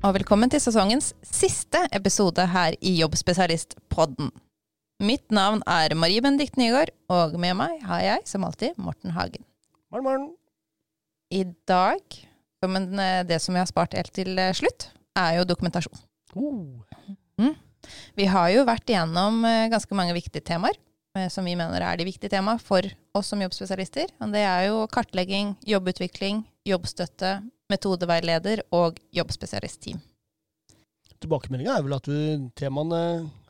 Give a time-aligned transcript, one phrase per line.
[0.00, 4.30] og velkommen til sesongens siste episode her i Jobbspesialistpodden.
[5.04, 9.44] Mitt navn er Marie Benedikt Nygaard, og med meg har jeg, som alltid, Morten Hagen.
[9.92, 10.26] Morgen, morgen.
[11.28, 12.00] I dag,
[12.64, 14.88] som en, eh, det som vi har spart helt til eh, slutt,
[15.20, 16.00] er jo dokumentasjon.
[16.32, 16.80] Oh.
[18.16, 20.80] Vi har jo vært igjennom eh, ganske mange viktige temaer,
[21.28, 22.86] som vi mener er de viktige temaene for
[23.18, 24.12] oss som jobbspesialister.
[24.22, 30.00] Og det er jo kartlegging, jobbutvikling, jobbstøtte, metodeveileder og jobbspesialistteam.
[31.20, 33.00] Tilbakemeldinga er vel at du, temaene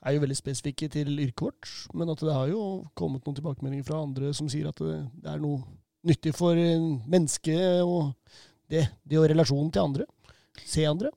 [0.03, 2.63] er jo veldig spesifikke til yrket vårt, men at det har jo
[2.99, 5.63] kommet noen tilbakemeldinger fra andre som sier at det, det er noe
[6.07, 8.11] nyttig for eh, mennesket og
[8.71, 10.07] det, det og relasjonen til andre.
[10.67, 11.13] Se andre.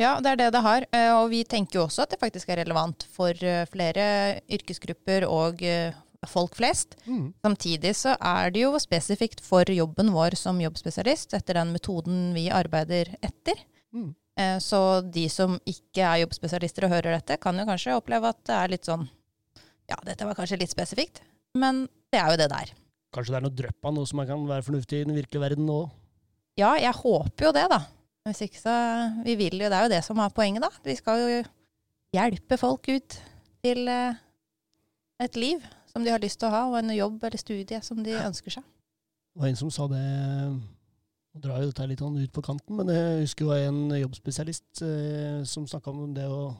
[0.00, 0.84] Ja, det er det det har.
[0.92, 5.24] eh, Og vi tenker jo også at det faktisk er relevant for eh, flere yrkesgrupper
[5.30, 5.62] og
[6.30, 6.96] folk flest.
[7.06, 7.32] Mm.
[7.44, 12.48] Samtidig så er det jo spesifikt for jobben vår som jobbspesialist, etter den metoden vi
[12.52, 13.60] arbeider etter.
[13.94, 14.12] Mm.
[14.38, 14.80] Eh, Så
[15.14, 18.72] de som ikke er jobbspesialister og hører dette, kan jo kanskje oppleve at det er
[18.76, 19.08] litt sånn
[19.90, 21.20] Ja, dette var kanskje litt spesifikt,
[21.54, 22.70] men det er jo det der.
[23.14, 25.66] Kanskje det er noe drypp av noe som kan være fornuftig i den virkelige verden
[25.68, 25.82] nå.
[26.58, 27.82] Ja, jeg håper jo det, da.
[28.24, 28.74] Hvis ikke så
[29.26, 30.70] Vi vil jo, det er jo det som er poenget, da.
[30.82, 31.42] Vi skal jo
[32.16, 33.18] hjelpe folk ut
[33.64, 34.14] til eh,
[35.20, 35.62] et liv
[35.94, 38.56] som de har lyst til å ha, og en jobb eller studie som de ønsker
[38.56, 38.66] seg.
[39.34, 40.04] Det var en som sa det
[41.34, 44.84] Nå drar jo dette litt sånn ut på kanten, men jeg husker jo en jobbspesialist
[44.86, 46.52] eh, som snakka om det å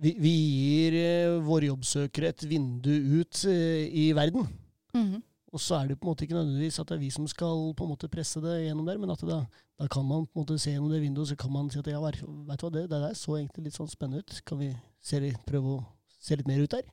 [0.00, 4.44] vi, vi gir eh, våre jobbsøkere et vindu ut eh, i verden.
[4.96, 5.22] Mhm.
[5.50, 7.72] Og så er det på en måte ikke nødvendigvis at det er vi som skal
[7.74, 9.40] på en måte presse det gjennom der, men at da,
[9.80, 11.88] da kan man på en måte se gjennom det vinduet, så kan man si at
[11.90, 14.36] ja, vet du hva, det, det der så egentlig litt sånn spennende ut.
[14.46, 14.70] Kan vi
[15.02, 15.18] se,
[15.48, 15.82] prøve å
[16.20, 16.86] se litt mer ut der?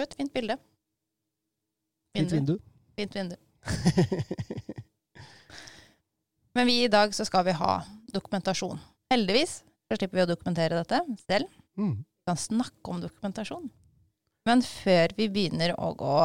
[0.00, 0.54] Det et fint bilde.
[2.16, 2.54] Fint vindu.
[2.96, 3.34] Fint vindu.
[6.56, 7.82] Men vi i dag så skal vi ha
[8.14, 8.80] dokumentasjon.
[9.12, 11.52] Heldigvis så slipper vi å dokumentere dette selv.
[11.76, 11.98] Mm.
[12.00, 13.68] Vi kan snakke om dokumentasjon.
[14.48, 16.16] Men før vi begynner å gå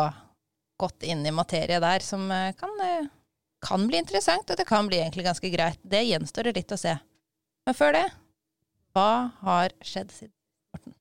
[0.80, 3.12] godt inn i materie der, som eh, kan, eh,
[3.60, 6.80] kan bli interessant, og det kan bli egentlig ganske greit, det gjenstår det litt å
[6.80, 6.96] se.
[7.68, 8.08] Men før det,
[8.96, 10.32] hva har skjedd siden
[10.72, 10.96] Morten?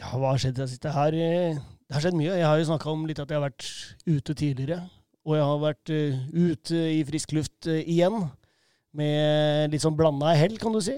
[0.00, 0.64] Ja, hva har skjedd?
[0.64, 2.34] Jeg sitter her eh, Det har skjedd mye.
[2.34, 3.66] Jeg har jo snakka om litt at jeg har vært
[4.06, 4.80] ute tidligere.
[5.26, 8.26] Og jeg har vært uh, ute i frisk luft uh, igjen.
[8.96, 10.96] Med litt sånn blanda hell, kan du si.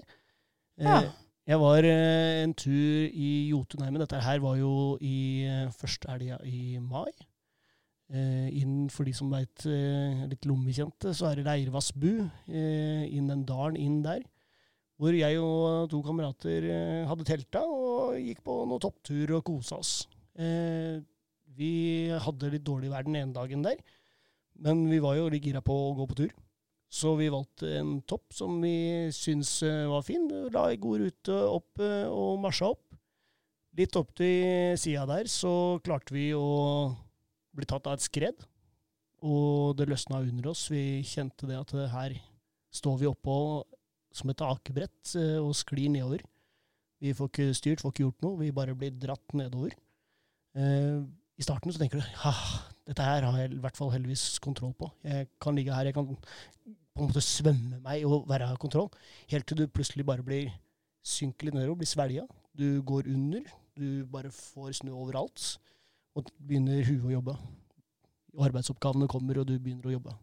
[0.79, 1.01] Ja.
[1.03, 1.17] Ja.
[1.49, 4.03] Jeg var eh, en tur i Jotunheimen.
[4.03, 7.09] Dette her var jo i eh, første helga i mai.
[8.13, 12.11] Eh, inn for de som veit eh, litt lommekjente, så er det Leirvassbu.
[12.53, 14.21] Eh, inn den dalen inn der.
[15.01, 19.81] Hvor jeg og to kamerater eh, hadde telta og gikk på noen topptur og kosa
[19.81, 19.95] oss.
[20.39, 20.99] Eh,
[21.59, 21.73] vi
[22.15, 23.81] hadde litt dårlig vær den ene dagen der,
[24.63, 26.35] men vi var jo litt gira på å gå på tur.
[26.89, 30.29] Så vi valgte en topp som vi syntes eh, var fin.
[30.55, 32.85] La ei god rute opp eh, og marsja opp.
[33.79, 36.47] Litt opp til sida der så klarte vi å
[37.55, 38.47] bli tatt av et skred.
[39.27, 40.65] Og det løsna under oss.
[40.73, 42.15] Vi kjente det at her
[42.75, 43.37] står vi oppå
[44.15, 45.13] som et akebrett
[45.43, 46.23] og sklir nedover.
[47.03, 48.41] Vi får ikke styrt, får ikke gjort noe.
[48.41, 49.77] Vi bare blir dratt nedover.
[50.57, 51.01] Eh,
[51.39, 52.33] I starten så tenker du ha,
[52.89, 54.91] dette her har jeg i hvert fall heldigvis kontroll på.
[55.05, 58.89] Jeg kan ligge her, jeg kan på en måte svømme meg og være av kontroll.
[59.31, 60.51] Helt til du plutselig bare blir
[61.07, 62.25] synker litt nedover, blir svelga.
[62.59, 63.45] Du går under.
[63.79, 65.45] Du bare får snø overalt.
[66.19, 67.37] Og begynner huet å jobbe.
[68.49, 70.15] Arbeidsoppgavene kommer, og du begynner å jobbe.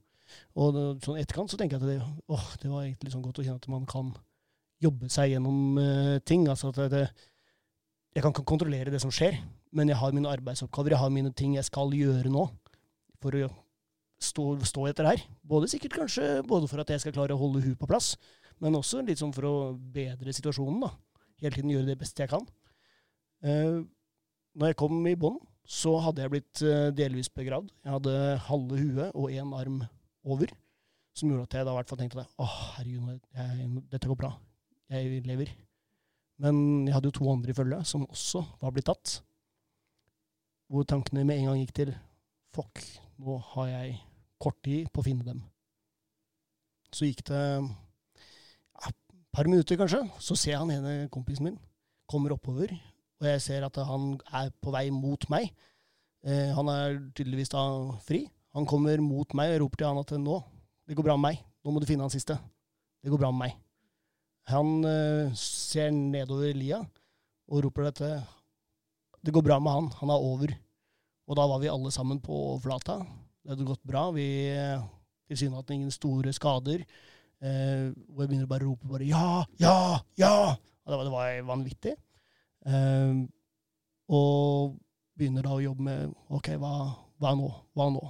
[0.60, 3.46] Og sånn etterkant så tenker jeg at det, åh, det var egentlig sånn godt å
[3.46, 4.12] kjenne at man kan
[4.84, 6.46] jobbe seg gjennom uh, ting.
[6.52, 7.06] Altså at det,
[8.16, 9.38] jeg kan ikke kontrollere det som skjer,
[9.76, 12.46] men jeg har mine arbeidsoppgaver, jeg har mine ting jeg skal gjøre nå
[13.20, 13.50] for å
[14.24, 15.24] stå, stå etter her.
[15.44, 18.14] Både sikkert kanskje både for at jeg skal klare å holde huet på plass,
[18.64, 20.86] men også litt sånn for å bedre situasjonen.
[20.86, 20.94] da.
[21.44, 22.48] Hele tiden gjøre det beste jeg kan.
[23.44, 23.84] Uh,
[24.56, 27.72] når jeg kom i bånn, så hadde jeg blitt eh, delvis begravd.
[27.82, 28.12] Jeg hadde
[28.46, 29.80] halve huet og én arm
[30.22, 30.52] over,
[31.18, 34.20] som gjorde at jeg da i hvert fall tenkte at åh, herregud, jeg, dette går
[34.20, 34.30] bra.
[34.94, 35.50] Jeg lever.
[36.42, 39.20] Men jeg hadde jo to andre i følge som også var blitt tatt.
[40.72, 41.94] Hvor tankene med en gang gikk til
[42.56, 42.82] fuck,
[43.22, 44.00] nå har jeg
[44.42, 45.44] kort tid på å finne dem.
[46.96, 48.98] Så gikk det ja, et
[49.36, 50.02] par minutter, kanskje.
[50.20, 51.62] Så ser jeg han ene kompisen min
[52.10, 52.70] kommer oppover,
[53.22, 55.50] og jeg ser at han er på vei mot meg.
[56.26, 57.64] Eh, han er tydeligvis da
[58.06, 58.26] fri.
[58.56, 60.40] Han kommer mot meg, og roper til han at nå,
[60.86, 61.46] det går bra med meg.
[61.66, 62.38] Nå må du finne han siste.
[63.02, 63.58] Det går bra med meg.
[64.52, 66.82] Han eh, ser nedover lia
[67.50, 68.10] og roper dette.
[69.26, 69.90] Det går bra med han.
[70.02, 70.54] Han er over.
[71.26, 73.00] Og da var vi alle sammen på overflata.
[73.42, 74.12] Det hadde gått bra.
[74.14, 74.84] Vi eh,
[75.30, 76.86] tilsynelatende ingen store skader.
[77.42, 80.56] Eh, hvor jeg begynner å bare rope bare 'ja, ja, ja'.
[80.86, 81.96] Og det var, det var vanvittig.
[82.66, 83.26] Eh,
[84.10, 84.78] og
[85.18, 87.50] begynner da å jobbe med OK, hva, hva nå?
[87.74, 88.04] Hva nå?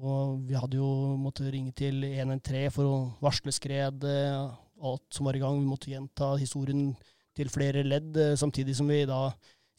[0.00, 0.88] Og vi hadde jo
[1.20, 4.04] måttet ringe til 113 for å varsle skred.
[4.04, 5.58] eh, Alt som var i gang.
[5.60, 6.92] Vi måtte gjenta historien
[7.34, 9.28] til flere ledd, eh, samtidig som vi da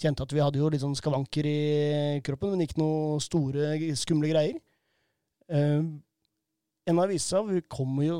[0.01, 1.59] kjente at vi hadde jo litt sånn skavanker i
[2.25, 4.57] kroppen, men ikke noe store, skumle greier.
[5.47, 5.85] Eh,
[6.85, 8.17] en av visa, vi kommer jo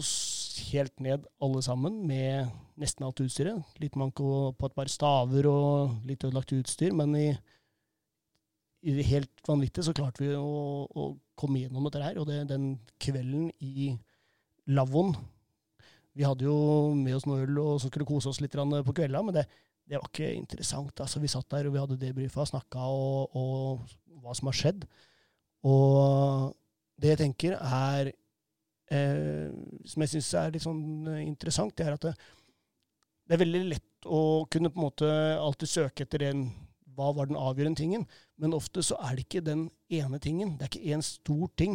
[0.71, 2.47] helt ned alle sammen med
[2.81, 3.75] nesten alt utstyret.
[3.81, 7.27] Litt manko på et par staver og litt ødelagt utstyr, men i,
[8.87, 12.19] i det helt vanvittige så klarte vi å, å komme gjennom dette her.
[12.21, 13.91] Og det, den kvelden i
[14.65, 15.13] lavvoen
[16.15, 16.57] Vi hadde jo
[16.95, 19.45] med oss noe øl og så skulle kose oss litt på kvelda, men det,
[19.85, 21.01] det var ikke interessant.
[21.03, 24.85] Altså, vi satt der og vi hadde debrifa, snakka og, og hva som har skjedd.
[25.67, 26.53] Og
[27.01, 28.11] det jeg tenker er
[28.93, 29.49] eh,
[29.89, 32.13] Som jeg syns er litt sånn eh, interessant, det er at det,
[33.25, 35.09] det er veldig lett å kunne på en måte
[35.41, 36.47] alltid søke etter den
[36.95, 38.05] hva var den avgjørende tingen,
[38.39, 40.53] men ofte så er det ikke den ene tingen.
[40.55, 41.73] Det er ikke én stor ting.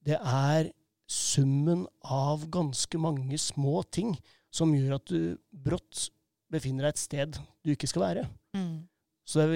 [0.00, 0.70] Det er
[1.10, 4.14] summen av ganske mange små ting
[4.54, 6.08] som gjør at du brått
[6.52, 8.26] befinner deg et sted du ikke skal være.
[8.56, 8.84] Mm.
[9.24, 9.46] Så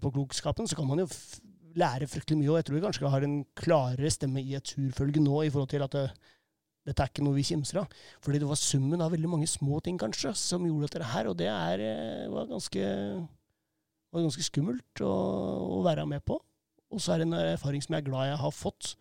[0.00, 1.08] på klokskapen så kan man jo
[1.78, 5.22] lære fryktelig mye, og jeg tror vi kanskje har en klarere stemme i et turfølge
[5.22, 6.04] nå i forhold til at det,
[6.86, 7.96] dette er ikke noe vi kimser av.
[8.24, 11.38] Fordi det var summen av veldig mange små ting, kanskje, som gjorde dette her, og
[11.40, 12.88] det er, eh, var, ganske,
[14.12, 15.12] var ganske skummelt å,
[15.78, 16.38] å være med på.
[16.92, 18.94] Og så er det en erfaring som jeg er glad jeg har fått,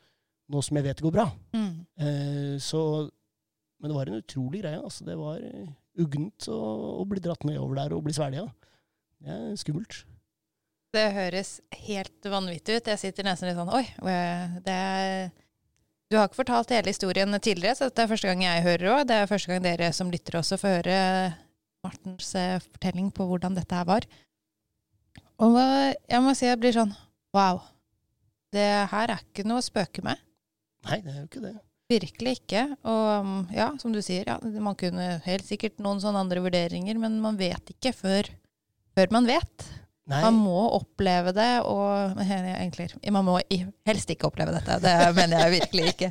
[0.52, 1.28] nå som jeg vet det går bra.
[1.56, 1.74] Mm.
[2.02, 2.82] Eh, så,
[3.80, 4.80] men det var en utrolig greie.
[4.80, 5.06] Altså.
[5.08, 5.70] Det var eh,
[6.02, 6.62] uggent å,
[7.02, 8.48] å bli dratt nedover der og bli svelga.
[9.22, 10.02] Det er skummelt.
[10.92, 11.54] Det høres
[11.86, 12.90] helt vanvittig ut.
[12.92, 13.86] Jeg sitter nesten litt sånn Oi,
[14.66, 15.30] det er
[16.12, 19.06] Du har ikke fortalt hele historien tidligere, så dette er første gang jeg hører òg.
[19.08, 20.98] Det er første gang dere som lytter også får høre
[21.86, 24.08] Martens eh, fortelling på hvordan dette her var.
[25.42, 26.92] Og jeg må si jeg blir sånn
[27.32, 27.62] Wow.
[28.52, 30.20] Det her er ikke noe å spøke med.
[30.88, 31.54] Nei, det er jo ikke det.
[31.92, 32.62] Virkelig ikke.
[32.88, 36.98] Og um, ja, som du sier, ja, man kunne helt sikkert noen sånne andre vurderinger,
[37.02, 38.30] men man vet ikke før,
[38.96, 39.68] før man vet.
[40.12, 43.36] Nei, Man må oppleve det, og egentlig, Man må
[43.88, 46.10] helst ikke oppleve dette, det mener jeg virkelig ikke.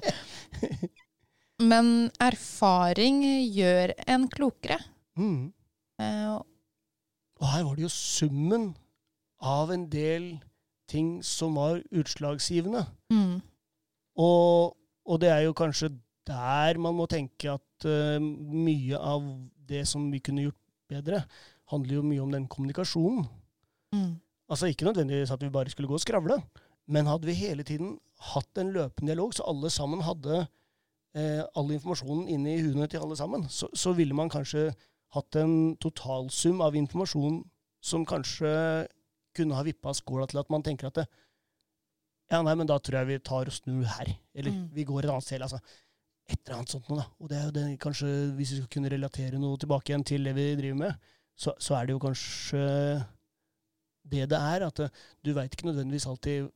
[1.71, 3.19] Men erfaring
[3.53, 4.79] gjør en klokere.
[5.19, 5.53] mm.
[6.01, 6.39] Eh,
[7.41, 8.71] Og her var det jo summen
[9.41, 10.31] av en del
[10.89, 12.87] ting som var utslagsgivende.
[13.13, 13.41] mm,
[14.19, 14.77] Og,
[15.07, 15.93] og det er jo kanskje
[16.27, 19.25] der man må tenke at uh, mye av
[19.71, 20.59] det som vi kunne gjort
[20.91, 21.23] bedre,
[21.71, 23.27] handler jo mye om den kommunikasjonen.
[23.95, 24.15] mm,
[24.51, 26.43] Altså Ikke nødvendigvis at vi bare skulle gå og skravle,
[26.87, 27.99] men hadde vi hele tiden
[28.35, 30.47] hatt en løpende dialog, så alle sammen hadde
[31.15, 34.73] eh, all informasjonen inne i huene til alle sammen, så, så ville man kanskje
[35.15, 37.45] hatt en totalsum av informasjon
[37.81, 38.51] som kanskje
[39.37, 41.07] kunne ha vippa skåla til at man tenker at det,
[42.31, 44.11] ja, nei, men da tror jeg vi tar og snur her.
[44.35, 44.69] Eller Mm.
[44.75, 45.43] vi går et annet sted.
[45.43, 45.61] altså
[46.31, 47.07] et eller annet sånt noe, da.
[47.19, 50.23] Og det er jo det, kanskje, hvis vi skal kunne relatere noe tilbake igjen til
[50.25, 50.95] det vi driver med,
[51.35, 52.61] så, så er det jo kanskje
[54.11, 54.67] det det er.
[54.69, 54.89] At eh,
[55.25, 56.49] du veit ikke nødvendigvis alltid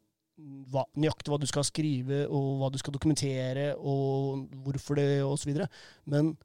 [0.71, 5.59] hva, nøyaktig hva du skal skrive, og hva du skal dokumentere, og hvorfor det, osv.
[6.07, 6.37] Men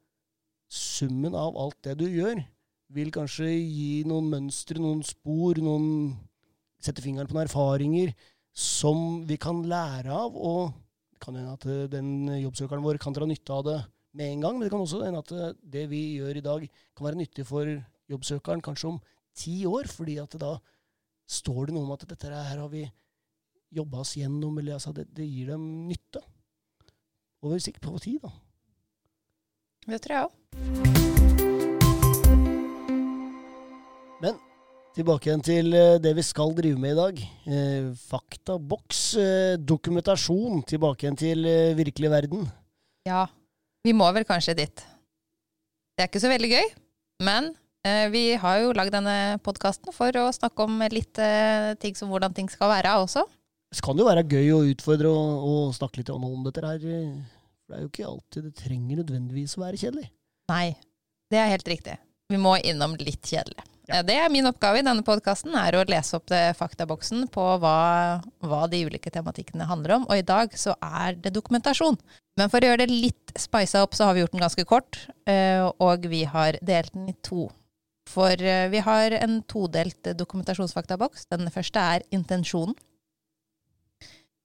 [0.70, 2.42] summen av alt det du gjør,
[2.90, 6.16] vil kanskje gi noen mønstre, noen spor, noen
[6.80, 8.14] Sette fingeren på noen erfaringer
[8.60, 10.36] som vi kan lære av.
[10.36, 10.74] Og
[11.14, 13.78] det kan hende at eh, den jobbsøkeren vår kan dra nytte av det
[14.18, 16.66] med en gang, men det kan også hende at eh, det vi gjør i dag,
[16.96, 17.70] kan være nyttig for
[18.10, 18.98] jobbsøkeren kanskje om
[19.38, 20.56] ti år, fordi at da
[21.30, 22.84] står det noe om at dette her har vi
[23.70, 26.20] jobba oss gjennom, eller altså det, det gir dem nytte.
[27.46, 28.30] Over sikt på tid, da.
[29.86, 30.30] det tror jeg òg.
[34.90, 37.20] Tilbake igjen til eh, det vi skal drive med i dag.
[37.46, 40.64] Eh, faktaboks, eh, dokumentasjon.
[40.66, 41.46] Tilbake igjen til
[41.78, 42.48] virkelig verden.
[43.06, 43.28] Ja.
[43.86, 44.82] Vi må vel kanskje dit.
[45.94, 46.66] Det er ikke så veldig gøy,
[47.24, 47.54] men
[48.12, 51.16] vi har jo lagd denne podkasten for å snakke om litt
[51.80, 53.22] ting som hvordan ting skal være også.
[53.72, 56.84] Det kan jo være gøy å utfordre og, og snakke litt om dette her.
[56.84, 60.10] For det er jo ikke alltid det trenger nødvendigvis å være kjedelig.
[60.52, 60.66] Nei,
[61.32, 61.96] det er helt riktig.
[62.28, 63.69] Vi må innom litt kjedelig.
[63.88, 68.20] Eh, Det er min oppgave i denne podkasten, er å lese opp faktaboksen på hva,
[68.42, 70.08] hva de ulike tematikkene handler om.
[70.08, 71.98] Og i dag så er det dokumentasjon.
[72.36, 75.06] Men for å gjøre det litt spisa opp, så har vi gjort den ganske kort.
[75.26, 77.50] eh, Og vi har delt den i to.
[78.08, 81.26] For eh, vi har en todelt dokumentasjonsfaktaboks.
[81.30, 82.74] Den første er intensjonen.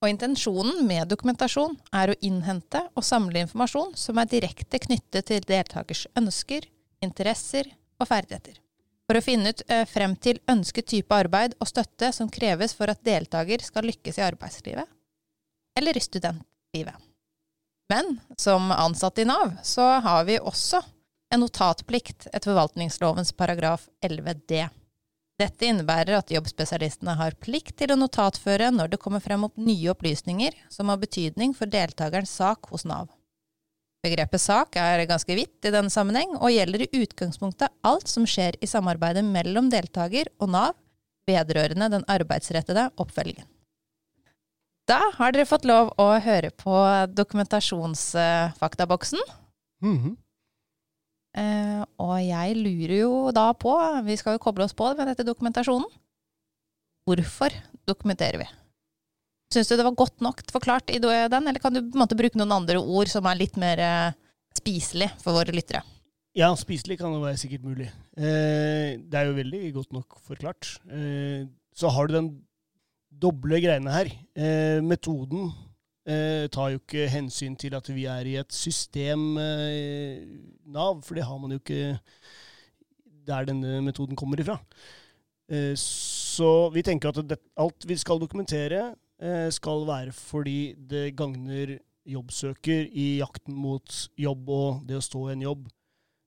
[0.03, 5.41] Og intensjonen med dokumentasjon er å innhente og samle informasjon som er direkte knyttet til
[5.41, 6.67] deltakers ønsker,
[7.01, 8.59] interesser og ferdigheter.
[9.05, 12.89] For å finne ut eh, frem til ønsket type arbeid og støtte som kreves for
[12.89, 14.89] at deltaker skal lykkes i arbeidslivet
[15.75, 16.95] eller i studentlivet.
[17.91, 20.81] Men som ansatt i Nav så har vi også
[21.33, 24.65] en notatplikt etter forvaltningslovens paragraf 11d.
[25.35, 29.91] Dette innebærer at jobbspesialistene har plikt til å notatføre når det kommer frem opp nye
[29.91, 33.09] opplysninger som har betydning for deltakerens sak hos Nav.
[34.05, 38.53] Begrepet sak er ganske vidt i denne sammenheng, og gjelder i utgangspunktet alt som skjer
[38.61, 40.77] i samarbeidet mellom deltaker og Nav
[41.25, 43.47] vedrørende den arbeidsrettede oppfølgingen.
[44.85, 46.77] Da har dere fått lov å høre på
[47.17, 49.17] dokumentasjonsfaktaboksen.
[49.81, 50.13] Mm -hmm.
[51.97, 55.89] Og jeg lurer jo da på, vi skal jo koble oss på med dette dokumentasjonen,
[57.05, 57.49] hvorfor
[57.87, 58.45] dokumenterer vi?
[59.53, 62.17] Syns du det var godt nok forklart i den, eller kan du på en måte
[62.17, 64.15] bruke noen andre ord som er litt mer eh,
[64.57, 65.83] spiselig for våre lyttere?
[66.35, 67.85] Ja, spiselig kan det være sikkert mulig.
[68.17, 70.73] Eh, det er jo veldig godt nok forklart.
[70.91, 72.27] Eh, så har du den
[73.15, 74.09] doble greiene her.
[74.35, 75.53] Eh, metoden
[76.09, 80.25] eh, tar jo ikke hensyn til at vi er i et system, eh,
[80.75, 81.95] Nav, for det har man jo ikke
[83.25, 84.59] der denne metoden kommer ifra.
[85.77, 92.89] Så vi tenker at det, alt vi skal dokumentere, skal være fordi det gagner jobbsøker
[92.91, 95.65] i jakten mot jobb og det å stå i en jobb.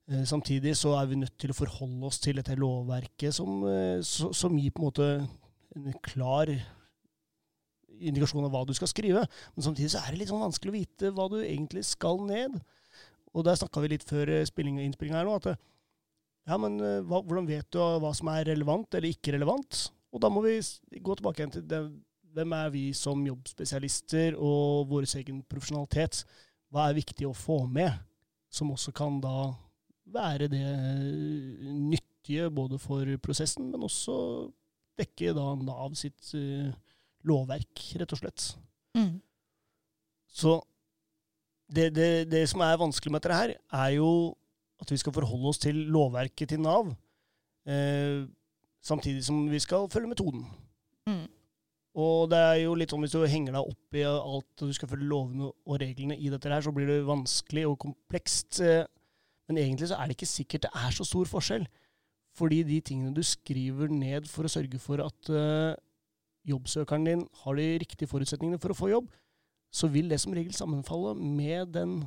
[0.09, 4.01] Eh, samtidig så er vi nødt til å forholde oss til dette lovverket som, eh,
[4.03, 5.09] som gir på en måte
[5.77, 6.49] en klar
[7.99, 9.27] indikasjon av hva du skal skrive.
[9.55, 12.57] Men samtidig så er det litt sånn vanskelig å vite hva du egentlig skal ned.
[13.35, 15.59] Og der snakka vi litt før spilling og innspilling her nå, at
[16.49, 19.93] ja, men eh, hva, hvordan vet du hva som er relevant eller ikke relevant?
[20.11, 20.57] Og da må vi
[21.05, 21.83] gå tilbake igjen til det,
[22.39, 26.23] hvem er vi som jobbspesialister, og vår egen profesjonalitet.
[26.71, 27.91] Hva er viktig å få med,
[28.53, 29.51] som også kan da
[30.09, 34.15] være det eh, nyttige både for prosessen, men også
[34.99, 36.73] dekke da Nav sitt uh,
[37.29, 38.47] lovverk, rett og slett.
[38.99, 39.21] Mm.
[40.27, 40.57] Så
[41.71, 43.55] det, det, det, som er vanskelig med dette her,
[43.85, 44.11] er jo
[44.83, 46.91] at vi skal forholde oss til lovverket til Nav,
[47.69, 48.27] eh,
[48.83, 50.47] samtidig som vi skal følge metoden.
[51.99, 54.77] Og det er jo litt sånn hvis du henger deg opp i alt og du
[54.77, 58.61] skal følge lovene og reglene i dette her, så blir det vanskelig og komplekst.
[58.63, 58.87] Eh,
[59.49, 61.67] men egentlig så er det ikke sikkert det er så stor forskjell.
[62.39, 65.75] Fordi de tingene du skriver ned for å sørge for at uh,
[66.47, 69.09] jobbsøkeren din har de riktige forutsetningene for å få jobb,
[69.75, 71.99] så vil det som regel sammenfalle med den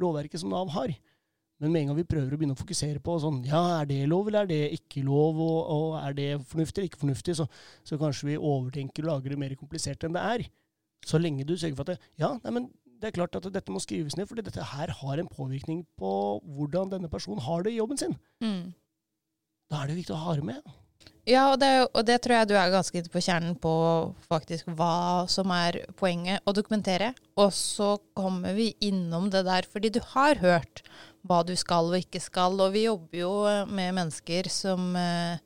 [0.00, 0.92] lovverket som Nav har.
[1.62, 4.02] Men med en gang vi prøver å begynne å fokusere på sånn, ja, er det
[4.10, 7.46] lov eller er det ikke lov, og, og er det fornuftig eller ikke fornuftig, så,
[7.80, 10.48] så, kanskje vi overtenker og lager det mer komplisert enn det er.
[11.06, 12.68] Så lenge du sørger for at det, ja, nei, men
[13.00, 16.10] det er klart at dette må skrives ned, fordi dette her har en påvirkning på
[16.56, 18.16] hvordan denne personen har det i jobben sin.
[18.44, 18.74] Mm.
[19.70, 20.76] Da er det viktig å ha det med.
[21.26, 23.72] Ja, og det, og det, tror jeg du er ganske på kjernen på
[24.30, 27.10] faktisk hva som er poenget å dokumentere.
[27.34, 30.84] Og så kommer vi innom det der fordi du har hørt
[31.26, 32.56] hva du skal og ikke skal.
[32.62, 33.34] Og vi jobber jo
[33.68, 35.38] med mennesker som eh,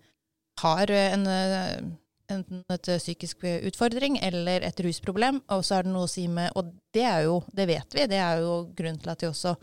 [0.60, 1.26] har en,
[2.30, 6.52] enten et psykisk utfordring eller et rusproblem, og så er det noe å si med
[6.60, 9.54] Og det er jo, det vet vi, det er jo grunnen til at de også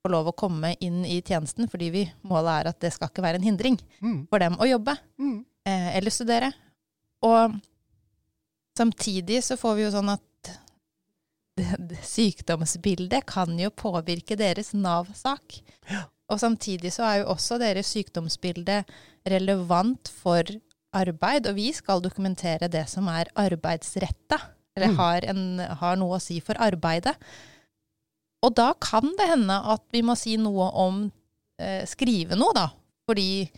[0.00, 3.22] får lov å komme inn i tjenesten, fordi vi, målet er at det skal ikke
[3.22, 4.18] være en hindring mm.
[4.32, 4.96] for dem å jobbe.
[5.20, 6.52] Mm eh, eller studere.
[7.22, 7.52] Og
[8.78, 10.24] samtidig så får vi jo sånn at
[12.06, 15.60] sykdomsbildet kan jo påvirke deres Nav-sak.
[15.90, 16.06] Ja.
[16.30, 18.82] Og samtidig så er jo også deres sykdomsbilde
[19.28, 20.46] relevant for
[20.94, 24.38] arbeid, og vi skal dokumentere det som er arbeidsretta,
[24.76, 24.98] eller mm.
[24.98, 25.42] har, en,
[25.82, 27.16] har, noe å si for arbeidet.
[28.46, 31.02] Og da kan det hende at vi må si noe om
[31.60, 32.70] eh, Skrive noe, da.
[33.10, 33.50] Fordi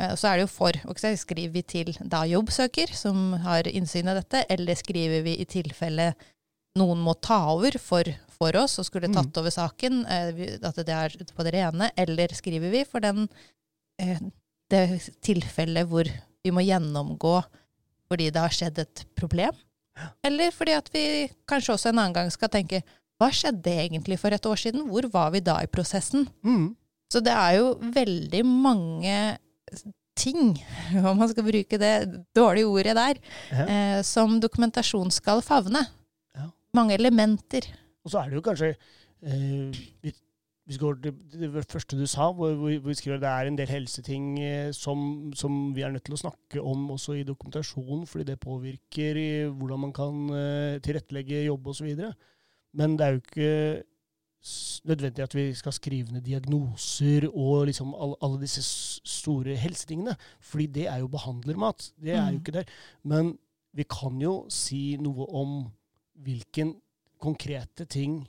[0.00, 0.76] Eh, så er det jo for.
[0.90, 5.48] Okay, skriver vi til da jobbsøker, som har innsyn i dette, eller skriver vi i
[5.48, 6.12] tilfelle
[6.78, 9.40] noen må ta over for, for oss og skulle tatt mm.
[9.42, 13.26] over saken, eh, at det er på det rene, eller skriver vi for den,
[14.02, 14.20] eh,
[14.70, 14.84] det
[15.24, 16.10] tilfellet hvor
[16.44, 17.40] vi må gjennomgå
[18.10, 19.54] fordi det har skjedd et problem,
[20.26, 21.04] eller fordi at vi
[21.50, 22.82] kanskje også en annen gang skal tenke
[23.20, 24.86] hva skjedde egentlig for et år siden?
[24.88, 26.24] Hvor var vi da i prosessen?
[26.40, 26.72] Mm.
[27.12, 29.16] Så det er jo veldig mange
[30.18, 30.54] ting,
[31.08, 31.94] om man skal bruke det
[32.36, 33.20] dårlige ordet der,
[33.52, 33.66] ja.
[33.66, 35.84] eh, som dokumentasjon skal favne.
[36.76, 37.66] Mange elementer.
[38.04, 39.80] Og så er det jo kanskje eh,
[40.70, 43.72] vi, går til det første du sa, hvor, vi skriver at det er en del
[43.72, 48.28] helseting eh, som, som, vi er nødt til å snakke om også i dokumentasjonen, fordi
[48.30, 51.90] det påvirker hvordan man kan uh, tilrettelegge jobb osv.
[52.78, 53.82] Men det er jo ikke
[54.88, 58.62] nødvendig at vi skal skrive ned diagnoser og liksom alle, alle disse
[59.04, 60.14] store helsetingene.
[60.40, 61.90] Fordi det er jo behandlermat.
[62.00, 62.40] Det er jo mm.
[62.40, 62.72] ikke der.
[63.02, 63.34] Men
[63.76, 65.58] vi kan jo si noe om
[66.24, 66.74] hvilken
[67.20, 68.22] konkrete ting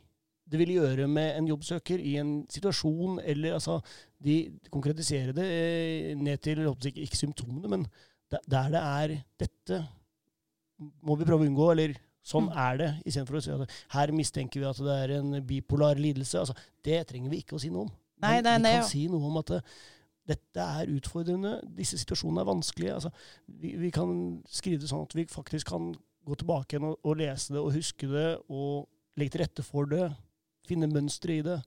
[0.52, 3.80] det vil gjøre med en jobbsøker i en situasjon, eller altså
[4.22, 7.88] De konkretiserer det eh, ned til ikke, ikke symptomene, men
[8.30, 9.80] der det er dette
[11.02, 11.96] må vi prøve å unngå, eller
[12.26, 12.60] sånn mm.
[12.64, 16.42] er det, istedenfor å si at her mistenker vi at det er en bipolar lidelse.
[16.42, 16.56] Altså,
[16.86, 17.92] det trenger vi ikke å si noe om.
[18.22, 18.88] Nei, nei, vi kan jo.
[18.92, 19.62] si noe om at det,
[20.32, 22.98] dette er utfordrende, disse situasjonene er vanskelige.
[23.00, 23.12] Altså,
[23.48, 24.14] vi, vi, kan
[24.50, 25.92] skrive det sånn at vi faktisk kan
[26.28, 28.88] gå tilbake igjen og, og lese det og huske det og
[29.20, 30.10] legge til rette for det
[30.68, 31.60] finne mønstre i det.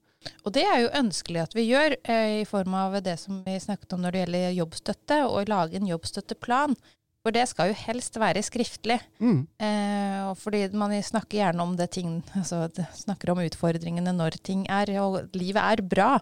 [0.47, 3.59] Og det er jo ønskelig at vi gjør, eh, i form av det som vi
[3.61, 6.77] snakket om når det gjelder jobbstøtte, og lage en jobbstøtteplan.
[7.25, 8.99] For det skal jo helst være skriftlig.
[9.21, 9.47] Mm.
[9.57, 14.93] Eh, fordi man snakker gjerne om det ting altså snakker om utfordringene når ting er
[15.01, 16.19] Og livet er bra.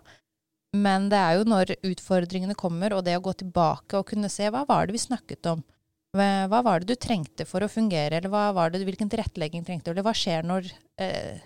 [0.73, 4.49] Men det er jo når utfordringene kommer, og det å gå tilbake og kunne se
[4.49, 5.65] hva var det vi snakket om?
[6.13, 9.89] Hva var det du trengte for å fungere, eller hva var det, hvilken tilrettelegging trengte
[9.89, 10.69] du, eller hva skjer når
[11.01, 11.41] eh,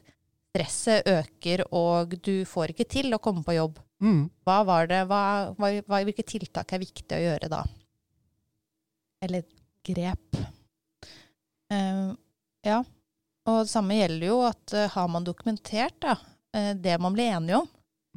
[0.50, 3.78] stresset øker, og du får ikke til å komme på jobb.
[4.02, 4.26] Mm.
[4.46, 5.22] Hva var det, hva,
[5.54, 7.62] hva, hvilke tiltak er viktig å gjøre da?
[9.22, 9.46] Eller
[9.86, 10.40] grep.
[11.72, 12.10] Eh,
[12.66, 12.82] ja.
[13.46, 17.30] Og det samme gjelder jo at uh, har man dokumentert da, uh, det man blir
[17.36, 17.68] enige om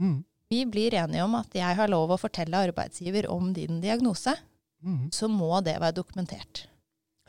[0.01, 0.17] mm.
[0.49, 4.33] Vi blir enige om at jeg har lov å fortelle arbeidsgiver om din diagnose.
[4.85, 5.09] Mm.
[5.11, 6.65] Så må det være dokumentert.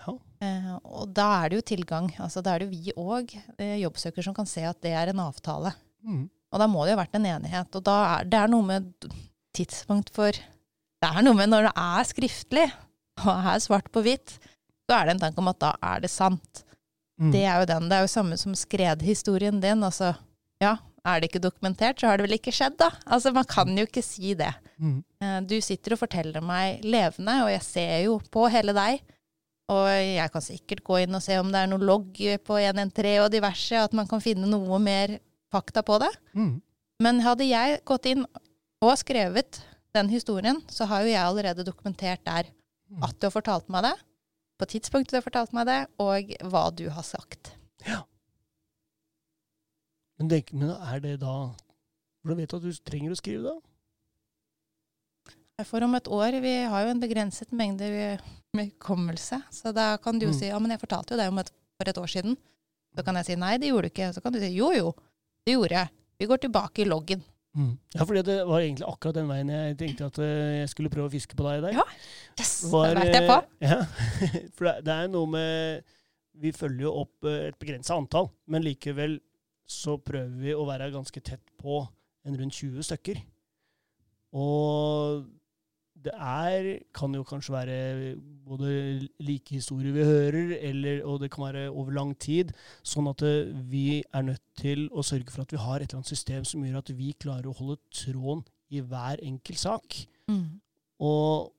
[0.00, 0.14] Ja.
[0.40, 2.10] Eh, og da er det jo tilgang.
[2.18, 5.10] altså Da er det jo vi òg, eh, jobbsøker, som kan se at det er
[5.10, 5.74] en avtale.
[6.06, 6.28] Mm.
[6.50, 7.76] Og da må det jo ha vært en enighet.
[7.76, 9.10] Og da er det er noe med
[9.56, 10.32] tidspunkt for
[11.00, 12.66] Det er noe med når det er skriftlig,
[13.24, 14.34] og er svart på hvitt,
[14.84, 16.60] så er det en tanke om at da er det sant.
[17.16, 17.30] Mm.
[17.32, 17.88] Det er jo den.
[17.88, 19.80] Det er jo samme som skredhistorien din.
[19.86, 20.10] Altså,
[20.60, 20.74] ja,
[21.08, 22.90] er det ikke dokumentert, så har det vel ikke skjedd, da.
[23.08, 24.52] Altså, man kan jo ikke si det.
[24.80, 25.00] Mm.
[25.20, 29.02] Eh, du sitter og forteller meg levende, og jeg ser jo på hele deg
[29.70, 33.20] og jeg kan sikkert gå inn og se om det er noe logg på 113
[33.22, 35.18] og diverse, at man kan finne noe mer
[35.52, 36.10] fakta på det.
[36.34, 36.56] Mm.
[37.00, 38.24] Men hadde jeg gått inn
[38.82, 39.60] og skrevet
[39.94, 43.02] den historien, så har jo jeg allerede dokumentert der mm.
[43.06, 43.96] at du har fortalt meg det,
[44.60, 47.54] på tidspunktet du har fortalt meg det, og hva du har sagt.
[47.86, 48.02] Ja.
[50.18, 51.52] Men, det, men er det da
[52.26, 53.58] vet du at du trenger å skrive det?
[55.68, 57.88] For om et år Vi har jo en begrenset mengde
[58.56, 59.40] med hukommelse.
[59.50, 60.38] Så da kan du jo mm.
[60.38, 62.38] si ja, men jeg fortalte jo det et, for et år siden.
[62.96, 64.12] Så kan jeg si nei, det gjorde du ikke.
[64.14, 64.94] Så kan du si jo, jo,
[65.46, 65.94] det gjorde jeg.
[66.20, 67.22] Vi går tilbake i loggen.
[67.56, 67.78] Mm.
[67.94, 71.08] Ja, fordi det var egentlig akkurat den veien jeg tenkte at eh, jeg skulle prøve
[71.08, 71.80] å fiske på deg i dag.
[71.80, 71.86] Ja,
[72.38, 73.38] yes, var, det jeg på.
[73.58, 73.80] Eh, ja,
[74.54, 75.96] For det, det, er noe med
[76.44, 79.18] Vi følger jo opp eh, et begrensa antall, men likevel
[79.70, 81.82] så prøver vi å være ganske tett på
[82.26, 83.18] en rundt 20 stykker.
[84.38, 85.26] Og
[86.04, 87.76] det er, kan jo kanskje være
[88.46, 88.70] både
[89.20, 92.54] like historier vi hører, eller, og det kan være over lang tid.
[92.86, 96.00] Sånn at eh, vi er nødt til å sørge for at vi har et eller
[96.00, 100.02] annet system som gjør at vi klarer å holde tråden i hver enkelt sak.
[100.30, 100.60] Mm.
[101.04, 101.50] Og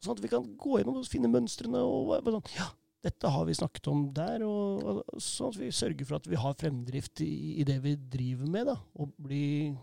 [0.00, 1.80] Sånn at vi kan gå gjennom og finne mønstrene.
[1.84, 2.70] og sånn, ja,
[3.04, 6.38] dette har vi snakket om der, og, og, sånn at vi sørger for at vi
[6.40, 9.74] har fremdrift i, i det vi driver med, da, og blir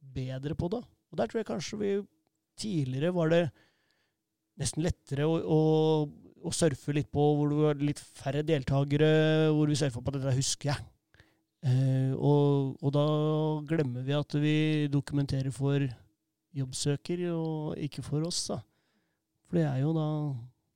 [0.00, 0.82] bedre på det.
[1.10, 1.92] Og der tror jeg kanskje vi
[2.60, 3.42] Tidligere var det
[4.60, 5.60] nesten lettere å, å,
[6.44, 9.10] å surfe litt på hvor det var litt færre deltakere,
[9.54, 10.88] hvor vi surfa på dette husker jeg.
[11.60, 13.06] Eh, og, og, da
[13.68, 14.54] glemmer vi at vi
[14.92, 15.84] dokumenterer for
[16.56, 18.46] jobbsøker, og ikke for oss.
[18.48, 18.60] da.
[19.48, 20.08] For det er jo da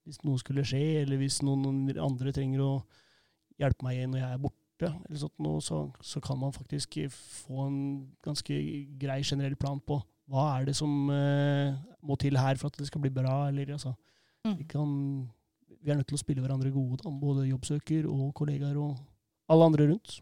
[0.04, 2.72] Hvis noe skulle skje, eller hvis noen andre trenger å
[3.56, 7.78] hjelpe meg når jeg er borte, eller sånt så, så kan man faktisk få en
[8.20, 8.58] ganske
[9.00, 9.96] grei generell plan på
[10.30, 13.44] hva er det som uh, må til her for at det skal bli bra?
[13.50, 13.94] Eller, altså,
[14.46, 14.56] mm.
[14.60, 14.92] vi, kan,
[15.80, 18.96] vi, er nødt til å spille hverandre gode, da, både jobbsøker og kollegaer og
[19.52, 20.20] alle andre rundt.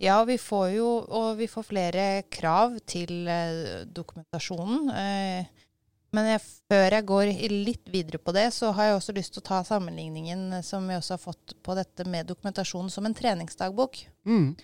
[0.00, 4.88] Ja, vi får jo og vi får flere krav til uh, dokumentasjonen.
[4.88, 5.66] Uh,
[6.10, 9.44] men jeg, før jeg går litt videre på det, så har jeg også lyst til
[9.44, 14.00] å ta sammenligningen som vi også har fått på dette med dokumentasjon som en treningsdagbok.
[14.26, 14.56] Mm.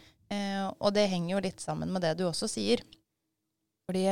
[0.82, 2.82] og det henger jo litt sammen med det du også sier.
[3.86, 4.08] Fordi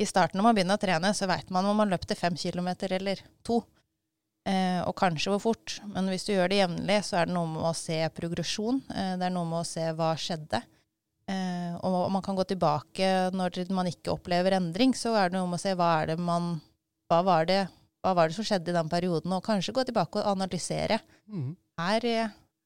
[0.00, 2.94] i starten når man begynner å trene, så veit man om man løpte fem kilometer
[2.98, 3.60] eller to.
[4.48, 5.76] Eh, og kanskje hvor fort.
[5.92, 8.80] Men hvis du gjør det jevnlig, så er det noe med å se progresjon.
[8.90, 10.62] Eh, det er noe med å se hva skjedde.
[11.30, 15.50] Eh, og man kan gå tilbake når man ikke opplever endring, så er det noe
[15.50, 16.56] med å se hva er det man
[17.12, 17.60] hva var det,
[18.02, 20.96] hva var det som skjedde i den perioden, og kanskje gå tilbake og analysere.
[21.28, 21.52] Mm.
[21.78, 22.06] Her,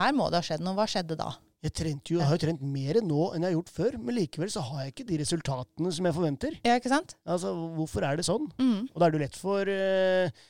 [0.00, 0.76] her må det ha skjedd noe.
[0.78, 1.32] Hva skjedde da?
[1.66, 4.50] Jeg, jo, jeg har jo trent mer nå enn jeg har gjort før, men likevel
[4.52, 6.58] så har jeg ikke de resultatene som jeg forventer.
[6.66, 7.16] Ja, ikke sant?
[7.26, 8.48] Altså, Hvorfor er det sånn?
[8.60, 8.88] Mm.
[8.92, 10.44] Og da er det jo lett for, eh,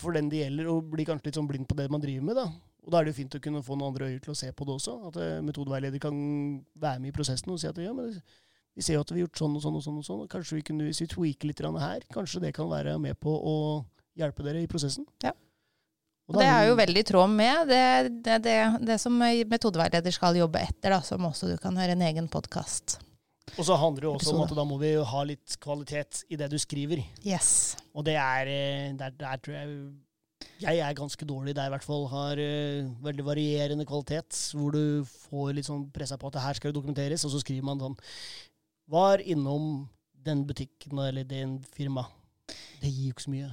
[0.00, 2.38] for den det gjelder, å bli kanskje litt sånn blind på det man driver med.
[2.40, 2.46] da.
[2.80, 4.52] Og da er det jo fint å kunne få noen andre øyne til å se
[4.56, 4.94] på det også.
[5.10, 6.16] At eh, metodeveileder kan
[6.80, 8.14] være med i prosessen og si at ja, men
[8.76, 10.00] vi ser jo at vi har gjort sånn og sånn og sånn.
[10.00, 12.96] og sånn, og Kanskje vi kunne, hvis vi tweaker litt her, kanskje det kan være
[13.02, 13.56] med på å
[14.16, 15.06] hjelpe dere i prosessen.
[15.24, 15.34] Ja.
[16.30, 17.84] Og det er jo veldig i tråd med det,
[18.24, 22.04] det, det, det som metodeveileder skal jobbe etter, da, som også du kan høre en
[22.06, 23.00] egen podkast.
[23.56, 26.22] Og så handler det jo også om at da må vi jo ha litt kvalitet
[26.30, 27.02] i det du skriver.
[27.26, 27.74] Yes.
[27.98, 29.74] Og det er eh, Der, der tror jeg
[30.60, 32.06] jeg er ganske dårlig der, i hvert fall.
[32.08, 36.58] Har uh, veldig varierende kvalitet, hvor du får litt sånn pressa på at det her
[36.58, 37.96] skal dokumenteres, og så skriver man sånn
[38.92, 42.06] Var innom den butikken eller den firma.
[42.80, 43.50] Det gir jo ikke så mye.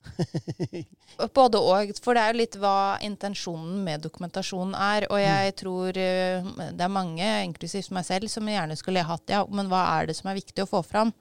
[1.36, 1.92] Både og.
[2.02, 5.06] For det er jo litt hva intensjonen med dokumentasjonen er.
[5.12, 9.42] Og jeg tror eh, det er mange, inklusiv meg selv, som gjerne skulle hatt ja,
[9.48, 11.12] men hva er det som er viktig å få fram?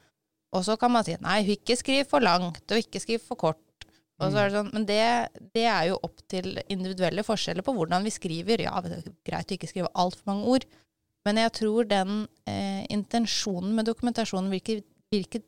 [0.55, 3.65] Og så kan man si nei, ikke skriv for langt, og ikke skriv for kort.
[4.19, 5.03] Og så er det sånn, Men det,
[5.55, 8.65] det er jo opp til individuelle forskjeller på hvordan vi skriver.
[8.65, 10.65] Ja, det er greit å ikke skrive altfor mange ord,
[11.27, 15.43] men jeg tror den eh, intensjonen med dokumentasjonen virker, virker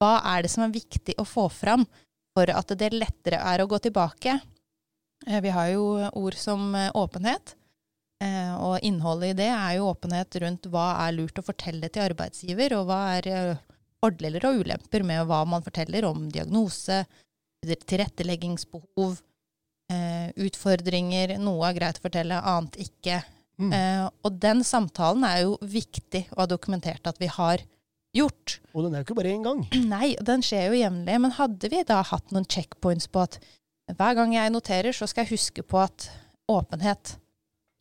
[0.00, 1.86] Hva er det som er viktig å få fram
[2.32, 4.38] for at det lettere er å gå tilbake?
[5.26, 7.54] Eh, vi har jo ord som eh, åpenhet.
[8.22, 12.06] Eh, og innholdet i det er jo åpenhet rundt hva er lurt å fortelle til
[12.06, 13.58] arbeidsgiver, og hva er
[14.02, 17.04] fordeler og ulemper med hva man forteller om diagnose,
[17.62, 19.20] tilretteleggingsbehov,
[19.92, 21.36] eh, utfordringer.
[21.42, 23.22] Noe er greit å fortelle, annet ikke.
[23.62, 23.74] Mm.
[24.24, 27.62] Og den samtalen er jo viktig å ha dokumentert at vi har
[28.16, 28.58] gjort.
[28.72, 29.64] Og den er jo ikke bare én gang.
[29.94, 31.18] Nei, den skjer jo jevnlig.
[31.24, 33.40] Men hadde vi da hatt noen checkpoints på at
[33.92, 36.08] hver gang jeg noterer, så skal jeg huske på at
[36.50, 37.16] åpenhet,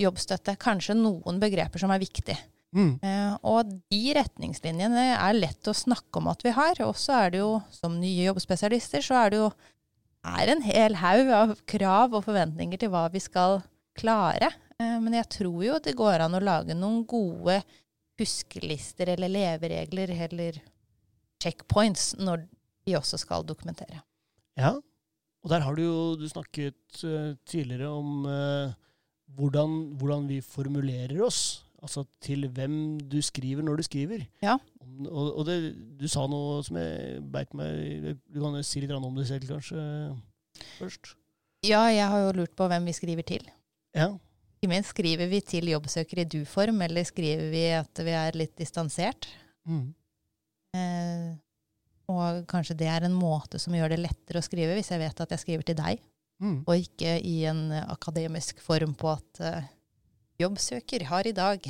[0.02, 2.40] jobbstøtte, kanskje noen begreper som er viktige.
[2.72, 2.96] Mm.
[3.04, 6.80] Eh, og de retningslinjene er lett å snakke om at vi har.
[6.88, 9.52] Og så er det jo, som nye jobbspesialister, så er det jo
[10.22, 13.62] er en hel haug av krav og forventninger til hva vi skal
[13.98, 14.52] klare.
[14.80, 17.62] Eh, men jeg tror jo det går an å lage noen gode
[18.22, 20.62] huskelister eller leveregler eller
[21.42, 22.46] checkpoints når
[22.86, 24.02] vi også skal dokumentere.
[24.58, 24.76] Ja,
[25.42, 28.74] og der har du jo du snakket uh, tidligere om uh,
[29.36, 31.66] hvordan, hvordan vi formulerer oss.
[31.82, 34.26] Altså til hvem du skriver når du skriver.
[34.44, 34.58] Ja.
[35.10, 38.94] Og, og det, du sa noe som jeg beit meg Du kan jo si litt
[38.94, 39.82] om det selv, kanskje,
[40.78, 41.16] først?
[41.66, 43.48] Ja, jeg har jo lurt på hvem vi skriver til.
[43.98, 44.12] Ja.
[44.62, 48.52] Ikke minst skriver vi til jobbsøkere i du-form, eller skriver vi at vi er litt
[48.60, 49.26] distansert?
[49.66, 49.88] Mm.
[50.78, 51.32] Eh,
[52.14, 55.24] og kanskje det er en måte som gjør det lettere å skrive, hvis jeg vet
[55.26, 56.04] at jeg skriver til deg,
[56.42, 56.64] Mm.
[56.66, 59.68] og ikke i en akademisk form på at eh,
[60.42, 61.68] jobbsøker har i dag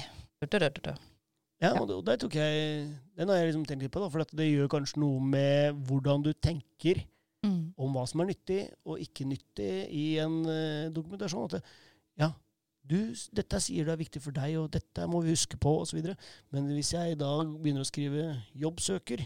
[1.60, 4.32] Ja, og det- tok jeg Den har jeg liksom tenkt litt på, da, for at
[4.32, 7.04] det gjør kanskje noe med hvordan du tenker
[7.44, 7.74] mm.
[7.78, 11.46] om hva som er nyttig og ikke nyttig i en uh, dokumentasjon.
[11.52, 11.64] At det,
[12.18, 12.32] ja,
[12.82, 12.98] du,
[13.36, 16.02] dette sier du er viktig for deg, og dette må vi huske på, osv.
[16.54, 18.26] Men hvis jeg da begynner å skrive
[18.58, 19.26] 'jobbsøker',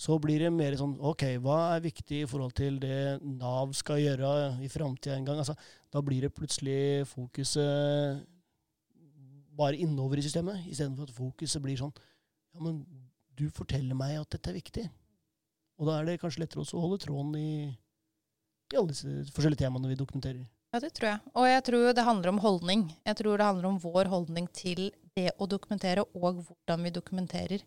[0.00, 4.00] så blir det mer sånn OK, hva er viktig i forhold til det Nav skal
[4.00, 4.30] gjøre
[4.64, 5.42] i framtida en gang?
[5.42, 5.52] Altså,
[5.92, 8.22] da blir det plutselig fokuset
[9.60, 11.92] bare innover i systemet, istedenfor at fokuset blir sånn
[12.50, 12.80] Ja, men
[13.36, 14.86] du forteller meg at dette er viktig.
[15.80, 17.68] Og da er det kanskje lettere også å holde tråden i,
[18.72, 20.48] i alle disse forskjellige temaene vi dokumenterer.
[20.70, 21.20] Ja, det tror jeg.
[21.34, 22.84] Og jeg tror det handler om holdning.
[23.06, 27.64] Jeg tror det handler om vår holdning til det å dokumentere, og hvordan vi dokumenterer.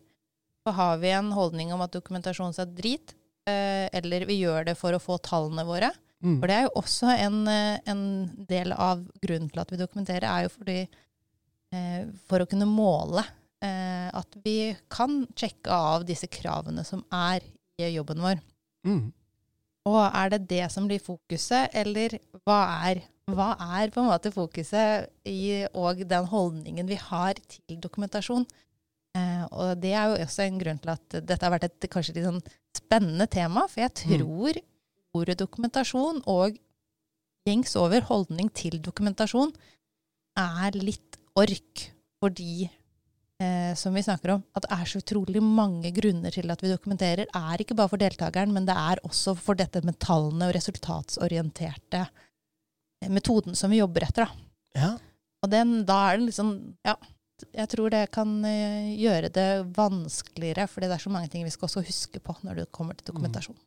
[0.64, 3.12] Så har vi en holdning om at dokumentasjon er drit,
[3.44, 5.92] eh, eller vi gjør det for å få tallene våre.
[6.24, 6.38] Mm.
[6.40, 8.04] For det er jo også en, eh, en
[8.48, 13.24] del av grunnen til at vi dokumenterer, er jo fordi eh, for å kunne måle
[13.64, 17.40] at vi kan sjekke av disse kravene som er
[17.80, 18.42] i jobben vår.
[18.84, 19.06] Mm.
[19.88, 24.32] Og er det det som blir fokuset, eller hva er, hva er på en måte
[24.32, 28.46] fokuset i, og den holdningen vi har til dokumentasjon?
[29.14, 32.16] Eh, og det er jo også en grunn til at dette har vært et kanskje
[32.16, 32.40] litt sånn
[32.74, 34.58] spennende tema, for jeg tror
[35.14, 36.56] ordet dokumentasjon og
[37.44, 39.52] gjengs over holdning til dokumentasjon
[40.40, 41.84] er litt ork,
[42.22, 42.70] fordi
[43.42, 46.70] eh, som vi snakker om, at det er så utrolig mange grunner til at vi
[46.72, 50.54] dokumenterer, er ikke bare for deltakeren, men det er også for dette med tallene og
[50.56, 54.28] resultatsorienterte eh, metoden som vi jobber etter.
[54.28, 54.80] Da.
[54.80, 54.92] Ja.
[55.44, 56.54] Og den, da er det liksom
[56.86, 56.96] Ja,
[57.50, 61.52] jeg tror det kan eh, gjøre det vanskeligere, fordi det er så mange ting vi
[61.52, 63.58] skal også huske på når det kommer til dokumentasjon.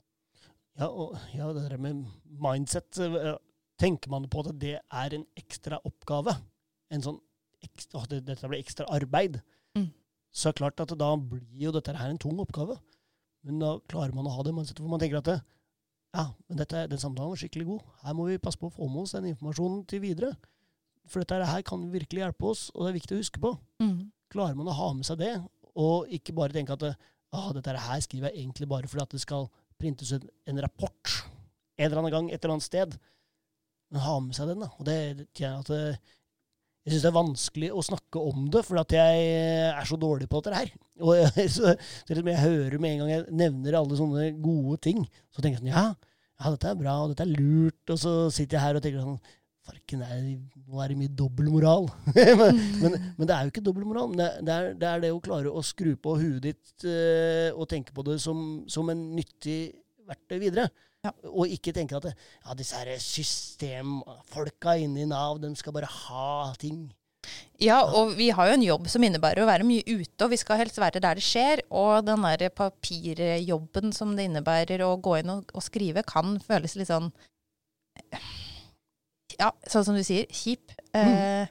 [0.78, 2.06] Ja, og ja, det der med
[2.42, 3.36] mindset eh,
[3.78, 6.34] Tenker man på at det er en ekstra oppgave,
[6.90, 7.20] en sånn
[7.62, 9.57] ekstra, dette blir ekstra arbeid, Mm.
[10.38, 12.78] Så er det klart at da blir jo dette her en tung oppgave.
[13.48, 15.38] Men da klarer man å ha det mindsetet hvor man tenker at det,
[16.16, 17.90] ja, men dette, den samtalen var skikkelig god.
[18.06, 20.32] Her må vi passe på å få med oss den informasjonen til videre.
[21.08, 23.54] For dette her kan virkelig hjelpe oss, og det er viktig å huske på.
[23.84, 24.10] Mm.
[24.34, 25.34] Klarer man å ha med seg det,
[25.78, 29.24] og ikke bare tenke at ah, dette her skriver jeg egentlig bare fordi at det
[29.24, 31.18] skal printes ut en rapport
[31.78, 32.98] en eller annen gang et eller annet sted.
[33.94, 34.72] Men ha med seg den, da.
[34.76, 36.16] Og det tjener at eh,
[36.88, 39.24] jeg syns det er vanskelig å snakke om det, for at jeg
[39.68, 40.70] er så dårlig på dette her.
[41.06, 44.78] Og jeg, så, så liksom jeg hører med en gang jeg nevner alle sånne gode
[44.88, 45.02] ting,
[45.36, 45.90] så tenker jeg sånn ja,
[46.38, 47.84] ja, dette er bra, og dette er lurt.
[47.92, 49.20] Og så sitter jeg her og tenker sånn
[49.68, 50.22] Farken, er,
[50.64, 51.90] nå er det mye dobbeltmoral.
[52.40, 54.14] men, men, men det er jo ikke dobbeltmoral.
[54.16, 57.68] Det, det, er, det er det å klare å skru på huet ditt eh, og
[57.68, 59.60] tenke på det som, som en nyttig
[60.08, 60.70] verktøy videre.
[61.08, 61.14] Ja.
[61.32, 66.54] Og ikke tenke at ja, disse her systemfolka inne i Nav, de skal bare ha
[66.60, 66.88] ting.
[67.60, 70.40] Ja, og vi har jo en jobb som innebærer å være mye ute, og vi
[70.40, 71.64] skal helst være der det skjer.
[71.74, 76.78] Og den der papirjobben som det innebærer å gå inn og, og skrive, kan føles
[76.78, 77.12] litt sånn
[79.38, 80.72] Ja, sånn som du sier, kjip.
[80.98, 81.50] Eh,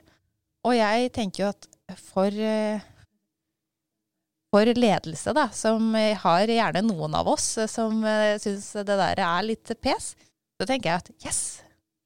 [0.67, 1.67] og jeg tenker jo at
[2.09, 2.83] for eh,
[4.53, 8.95] for ledelse, da, som eh, har gjerne noen av oss eh, som uh, syns det
[8.97, 10.13] der er litt pes,
[10.57, 11.41] så tenker jeg at yes,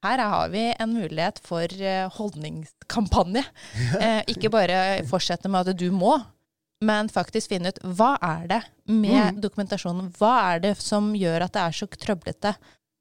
[0.02, 3.44] her har vi en mulighet for eh, holdningskampanje.
[4.02, 6.16] Eh, ikke bare fortsette med at du må,
[6.82, 9.42] men faktisk finne ut hva er det med Mm.
[9.44, 10.08] dokumentasjonen?
[10.18, 12.56] Hva er det som gjør at det er så trøblete?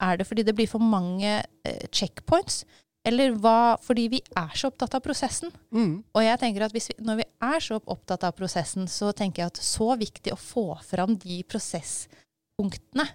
[0.05, 2.65] Er det fordi det blir for mange eh, checkpoints?
[3.09, 5.53] Eller hva, fordi vi er så opptatt av prosessen?
[5.73, 6.03] Mm.
[6.13, 9.43] Og jeg tenker at hvis vi, når vi er så opptatt av prosessen, så tenker
[9.45, 13.09] jeg at så viktig å få fram de prosesspunktene.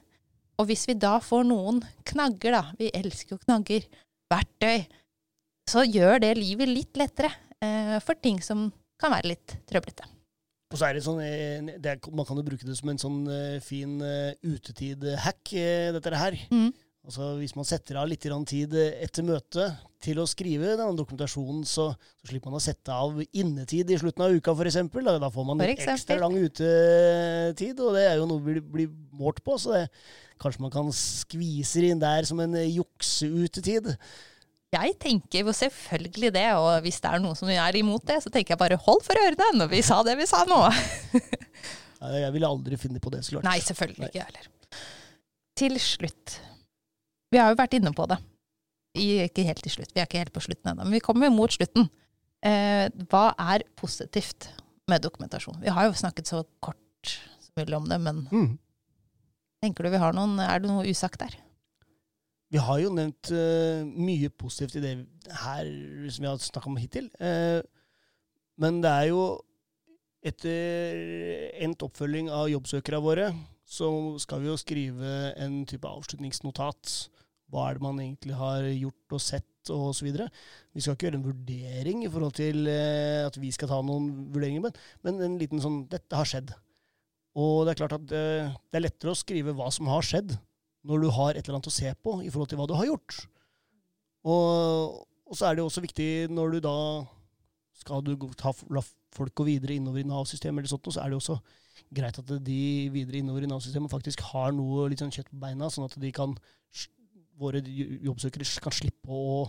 [0.57, 3.85] Og hvis vi da får noen knagger, da, vi elsker jo knagger,
[4.31, 4.87] verktøy,
[5.69, 7.29] så gjør det livet litt lettere
[7.61, 8.69] eh, for ting som
[9.01, 10.07] kan være litt trøblete.
[10.73, 13.01] Og så er det sånn, eh, det er, Man kan jo bruke det som en
[13.01, 16.37] sånn eh, fin uh, utetid-hack, eh, dette her.
[16.51, 16.71] Mm.
[17.05, 21.63] Altså Hvis man setter av litt tid eh, etter møtet til å skrive denne dokumentasjonen,
[21.65, 21.87] så,
[22.21, 24.77] så slipper man å sette av innetid i slutten av uka, f.eks.
[24.93, 28.65] Da, da får man litt ekstra lang utetid, og det er jo noe vi blir,
[28.75, 29.57] blir målt på.
[29.61, 29.83] Så det,
[30.41, 33.93] kanskje man kan skvise det inn der som en eh, jukseutetid.
[34.75, 38.33] Jeg tenker jo selvfølgelig det, og hvis det er noen som er imot det, så
[38.33, 40.61] tenker jeg bare hold for ørene når vi sa det vi sa nå.
[42.05, 43.47] Jeg ville aldri finne på det, så klart.
[43.47, 44.09] Nei, selvfølgelig Nei.
[44.11, 44.81] ikke jeg heller.
[45.57, 46.35] Til slutt.
[47.35, 48.15] Vi har jo vært inne på det.
[48.95, 51.51] Ikke helt til slutt, vi er ikke helt på slutten ennå, men vi kommer mot
[51.51, 51.89] slutten.
[52.45, 54.47] Eh, hva er positivt
[54.87, 55.57] med dokumentasjon?
[55.59, 56.79] Vi har jo snakket så kort
[57.43, 58.53] som mulig om det, men Mm.
[59.61, 61.35] tenker du vi har noen, er det noe usagt der?
[62.51, 64.93] Vi har jo nevnt uh, mye positivt i det
[65.41, 65.65] her
[66.13, 67.09] som vi har snakka om hittil.
[67.19, 67.65] Uh,
[68.57, 69.41] men det er jo
[70.23, 73.27] etter endt oppfølging av jobbsøkere våre,
[73.65, 73.89] så
[74.21, 77.09] skal vi jo skrive en type avslutningsnotat.
[77.51, 80.27] Hva er det man egentlig har gjort og sett, og videre.
[80.77, 84.11] Vi skal ikke gjøre en vurdering i forhold til eh, at vi skal ta noen
[84.33, 86.53] vurderinger, men, men en liten sånn Dette har skjedd.
[87.35, 90.35] Og det er klart at eh, det er lettere å skrive hva som har skjedd,
[90.85, 92.89] når du har et eller annet å se på i forhold til hva du har
[92.91, 93.17] gjort.
[94.29, 96.77] Og, og så er det også viktig når du da
[97.81, 98.81] skal du ta, la
[99.15, 101.37] folk gå videre innover i Nav-systemet, eller sånt, så er det også
[101.95, 102.61] greit at de
[102.93, 106.11] videre innover i Nav-systemet faktisk har noe litt sånn kjøtt på beina, sånn at de
[106.15, 106.33] kan,
[107.39, 109.45] våre jobbsøkere kan slippe å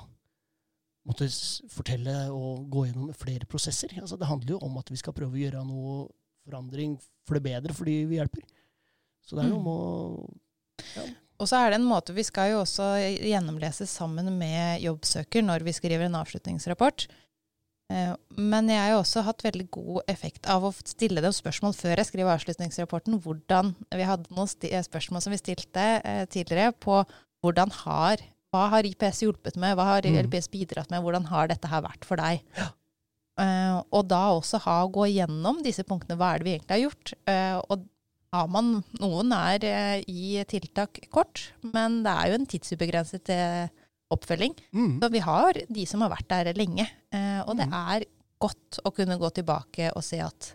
[1.07, 1.29] måtte
[1.71, 3.93] fortelle og gå gjennom flere prosesser.
[4.01, 6.09] Altså, det handler jo om at vi skal prøve å gjøre noe
[6.47, 6.97] forandring
[7.27, 8.43] for det bedre fordi vi hjelper.
[9.27, 9.65] Så det er noe Mm.
[9.65, 14.81] med å Og så er det en måte Vi skal jo også gjennomlese sammen med
[14.81, 17.09] jobbsøker når vi skriver en avslutningsrapport.
[17.91, 21.75] Eh, Men jeg har jo også hatt veldig god effekt av å stille dem spørsmål
[21.77, 23.21] før jeg skriver avslutningsrapporten.
[23.21, 27.05] Hvordan, vi hadde noen spørsmål som vi stilte eh, tidligere på
[27.47, 28.23] hvordan har,
[28.55, 30.19] hva har IPS hjulpet med, hva har Mm.
[30.27, 32.43] IPS bidratt med, hvordan har dette her vært for deg?
[33.37, 36.17] Uh, og da også ha, gå gjennom disse punktene.
[36.17, 37.13] Hva er det vi egentlig har gjort?
[37.29, 37.83] Uh, og
[38.33, 43.33] har man, noen er uh, i tiltak kort, men det er jo en tidsubegrenset
[44.15, 44.55] oppfølging.
[44.73, 44.95] Mm.
[45.03, 46.87] Så vi har de som har vært der lenge.
[47.47, 47.75] Og det Mm.
[47.75, 48.05] er
[48.41, 50.53] godt å kunne gå tilbake og se at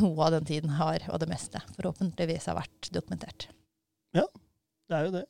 [0.00, 3.48] noe av den tiden har, og det meste, forhåpentligvis har vært dokumentert.
[4.14, 4.24] Ja,
[4.88, 5.24] Det er jo det.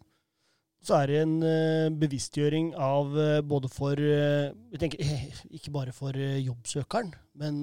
[0.83, 4.99] Så er det en eh, bevisstgjøring av eh, både for eh, tenker,
[5.57, 7.61] Ikke bare for jobbsøkeren, men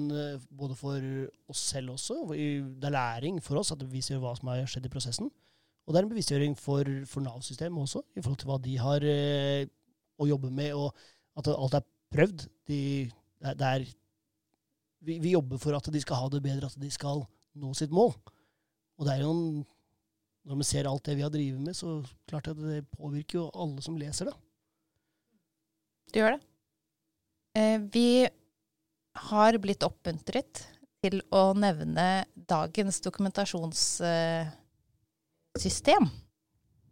[0.48, 1.04] både for
[1.52, 2.22] oss selv også.
[2.32, 5.28] Det er læring for oss at vi ser hva som har skjedd i prosessen.
[5.84, 9.06] Og det er en bevisstgjøring for, for Nav-systemet også, i forhold til hva de har
[10.20, 10.94] å jobbe med, og
[11.40, 12.44] at alt er prøvd.
[12.68, 12.80] De,
[13.42, 13.86] det er,
[15.06, 17.24] vi, vi jobber for at de skal ha det bedre, at de skal
[17.58, 18.14] nå sitt mål.
[19.00, 19.64] Og det er jo en
[20.48, 23.50] når vi ser alt det vi har drevet med, så klart at det påvirker jo
[23.54, 24.36] alle som leser det.
[26.10, 26.42] Det gjør det.
[27.58, 28.10] Eh, vi
[29.30, 30.54] har blitt oppmuntret
[31.00, 36.04] til å nevne dagens dokumentasjonssystem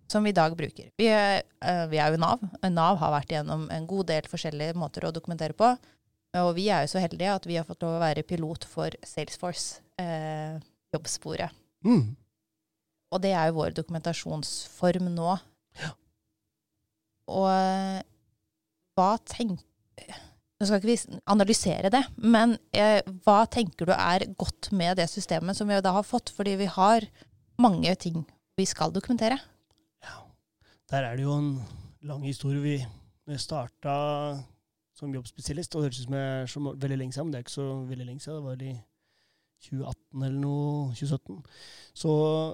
[0.08, 0.90] som vi i dag bruker.
[0.96, 2.38] Vi eh, vi er jo Nav.
[2.64, 5.68] Nav har vært gjennom en god del forskjellige måter å dokumentere på.
[6.38, 8.88] Og vi er jo så heldige at vi har fått lov å være pilot for
[9.06, 9.66] Salesforce,
[10.00, 10.54] eh,
[10.92, 11.50] jobbsporet.
[11.84, 12.16] Mm.
[13.14, 15.36] Og det er jo vår dokumentasjonsform nå.
[15.80, 15.92] Ja.
[17.32, 18.00] Og eh,
[18.98, 19.64] hva tenker
[20.58, 25.04] Nå skal ikke vi analysere det, men eh, hva tenker du er godt med det
[25.06, 26.32] systemet som vi da har fått?
[26.34, 27.06] Fordi vi har
[27.62, 28.24] mange ting
[28.58, 29.36] vi skal dokumentere.
[30.02, 30.16] Ja.
[30.90, 31.52] Der er det jo en
[32.02, 32.58] lang historie.
[32.64, 32.74] Vi,
[33.30, 33.94] når starta
[34.98, 36.18] som jobbspesialist, og det høres ut som
[36.50, 38.74] så veldig lenge siden, men det er ikke så veldig lenge siden, det var i
[39.64, 41.38] 2018 eller noe, 2017,
[41.98, 42.12] så,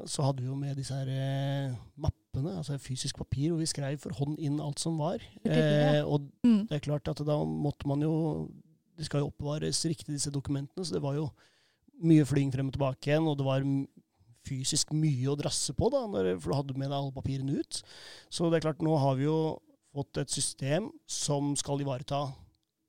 [0.09, 3.99] så hadde vi jo med disse her eh, mappene, altså fysisk papir, hvor vi skrev
[4.01, 5.21] for hånd inn alt som var.
[5.45, 6.67] Eh, og Mm.
[6.71, 8.49] det er klart at da måtte man jo
[8.97, 11.25] Det skal jo oppbevares riktig, disse dokumentene, så det var jo
[12.07, 13.65] mye flying frem og tilbake igjen, og det var
[14.47, 17.81] fysisk mye å drasse på, da, når, for du hadde med deg alle papirene ut.
[18.31, 19.59] Så det er klart, nå har vi jo
[19.95, 22.21] fått et system som skal ivareta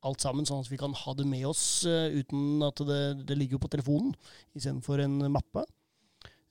[0.05, 3.37] alt sammen, sånn at vi kan ha det med oss eh, uten at det, det
[3.39, 4.13] ligger på telefonen
[4.55, 5.65] istedenfor en mappe.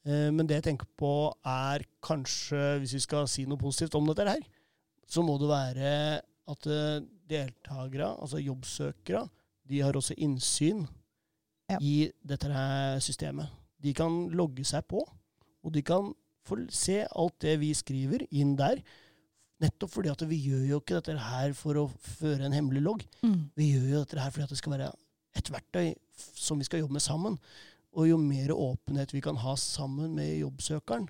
[0.04, 1.12] Eh, men det jeg tenker på
[1.48, 4.42] er kanskje, hvis vi skal si noe positivt om dette her,
[5.06, 5.94] så må det være
[6.54, 6.98] at eh,
[7.30, 9.24] deltakere, altså jobbsøkere,
[9.64, 10.84] de har også innsyn
[11.70, 11.78] Ja.
[11.80, 13.48] i dette her systemet.
[13.80, 15.00] De kan logge seg på,
[15.64, 16.10] og de kan
[16.44, 18.82] få se alt det vi skriver inn der.
[19.62, 21.84] Nettopp fordi at vi gjør jo ikke dette her for å
[22.18, 23.04] føre en hemmelig logg.
[23.22, 23.50] Mm.
[23.54, 24.90] Vi gjør jo dette her fordi at det skal være
[25.38, 27.38] et verktøy som vi skal jobbe med sammen.
[27.94, 31.06] Og jo mer åpenhet vi kan ha sammen med jobbsøkeren,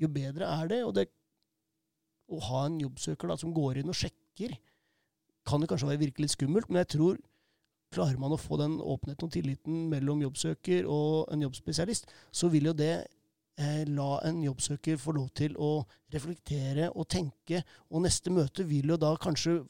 [0.00, 0.80] jo bedre er det.
[0.86, 1.10] Og det
[2.32, 4.56] å ha en jobbsøker da, som går inn og sjekker,
[5.48, 7.20] kan jo kanskje være virkelig litt skummelt, men jeg tror
[7.92, 12.70] klarer man å få den åpenheten og tilliten mellom jobbsøker og en jobbspesialist, så vil
[12.70, 12.94] jo det
[13.58, 18.88] eh, la en jobbsøker få lov til å reflektere og tenke, og neste møte vil
[18.94, 19.60] jo da kanskje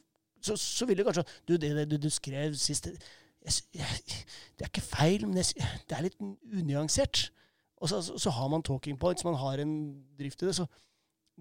[0.42, 2.96] så, så vil det kanskje Du, det, det du, du skrev sist det,
[3.44, 4.24] jeg, jeg,
[4.58, 5.54] det er ikke feil, men jeg,
[5.88, 7.28] det er litt unyansert.
[7.82, 9.72] Og så, så, så har man talking points, man har en
[10.18, 10.54] drift i det.
[10.54, 10.66] Så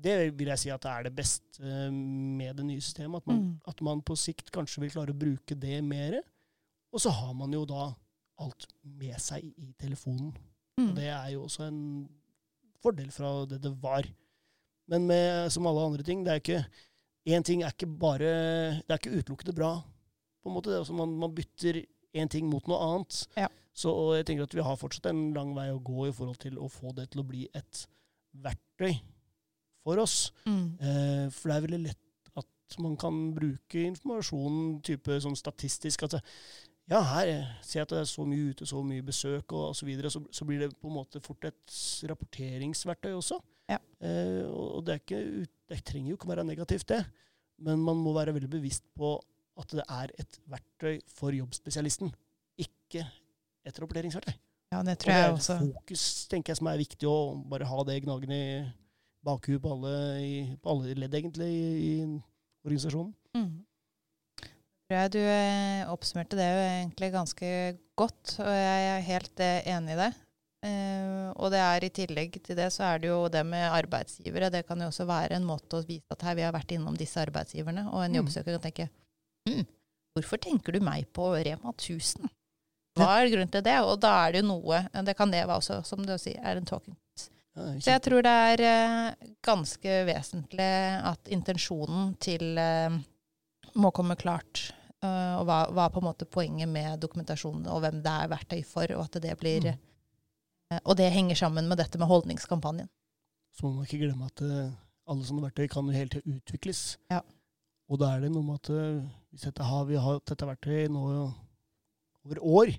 [0.02, 3.22] det vil jeg si at det er det beste eh, med det nye systemet.
[3.22, 3.52] At man, Mm.
[3.68, 6.18] at man på sikt kanskje vil klare å bruke det mer.
[6.94, 7.92] Og så har man jo da
[8.42, 10.34] alt med seg i telefonen.
[10.78, 10.96] Og Mm.
[10.98, 12.10] det er jo også en
[12.84, 14.08] fordel fra det det var.
[14.92, 16.64] Men med, som alle andre ting, det er ikke
[17.30, 18.30] Én ting er ikke bare
[18.82, 19.76] Det er ikke utelukkende bra.
[20.42, 20.72] på en måte.
[20.72, 21.84] Det også man, man bytter
[22.18, 23.28] én ting mot noe annet.
[23.38, 23.48] Ja.
[23.74, 26.58] Så jeg tenker at vi har fortsatt en lang vei å gå i forhold til
[26.58, 27.84] å få det til å bli et
[28.34, 28.96] verktøy
[29.86, 30.32] for oss.
[30.48, 30.66] Mm.
[30.82, 36.04] Eh, for det er veldig lett at man kan bruke informasjonen type sånn statistisk.
[36.04, 36.24] at det,
[36.90, 37.30] ja, her
[37.64, 39.80] ser jeg at det er så mye ute, så mye besøk og osv.
[39.80, 41.76] Så, videre, så så blir det på en måte fort et
[42.10, 43.40] rapporteringsverktøy også.
[43.70, 43.78] Ja.
[44.04, 47.06] Eh, og det, er ikke, det trenger jo ikke være negativt, det.
[47.62, 49.16] Men man må være veldig bevisst på
[49.62, 52.12] at det er et verktøy for jobbspesialisten,
[52.58, 53.06] ikke
[53.68, 54.34] et rapporteringsverktøy.
[54.72, 55.58] Ja, det Og tror er jeg også.
[55.60, 57.18] fokus tenker jeg, som er viktig å
[57.52, 58.62] bare ha det gnagende i
[59.24, 63.12] bakhuet på alle, i, på alle ledd, egentlig, i, i organisasjonen.
[63.36, 63.52] Mm.
[64.92, 67.50] Tror jeg du eh, oppsummerte det jo egentlig ganske
[67.96, 70.08] godt, og jeg er helt eh, enig i det.
[70.68, 74.50] Eh, og det er i tillegg til det, så er det jo det med arbeidsgivere.
[74.52, 76.98] Det kan jo også være en måte å vise at her vi har vært innom
[77.00, 78.18] disse arbeidsgiverne, og en Mm.
[78.20, 78.90] jobbsøker kan tenke
[79.48, 79.64] hm,
[80.12, 82.28] hvorfor tenker du meg på Rema 1000?
[83.00, 83.78] Hva er grunnen til det?
[83.88, 86.60] Og da er det jo noe Det kan det være også, som du sier, er
[86.60, 86.98] en talking.
[87.16, 92.60] Så jeg tror det er ganske vesentlig at intensjonen til
[93.80, 94.74] må komme klart.
[95.04, 98.32] Eh, og hva, hva er på en måte poenget med dokumentasjonen, og hvem det er
[98.32, 98.86] verktøy for.
[98.98, 99.78] Og at det blir Mm.
[100.72, 102.90] eh, Og det henger sammen med dette med holdningskampanjen.
[103.52, 104.72] Så må man ikke glemme at eh,
[105.08, 106.98] alle sånne verktøy kan jo hele tida utvikles.
[107.12, 107.22] Ja.
[107.90, 108.70] Og da er det noe med at
[109.32, 111.02] hvis dette har, vi har hatt dette verktøyet nå
[112.24, 112.72] over år,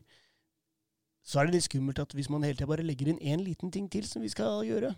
[1.22, 3.70] så er det litt skummelt at hvis man hele tida bare legger inn én liten
[3.70, 4.94] ting til som vi skal gjøre,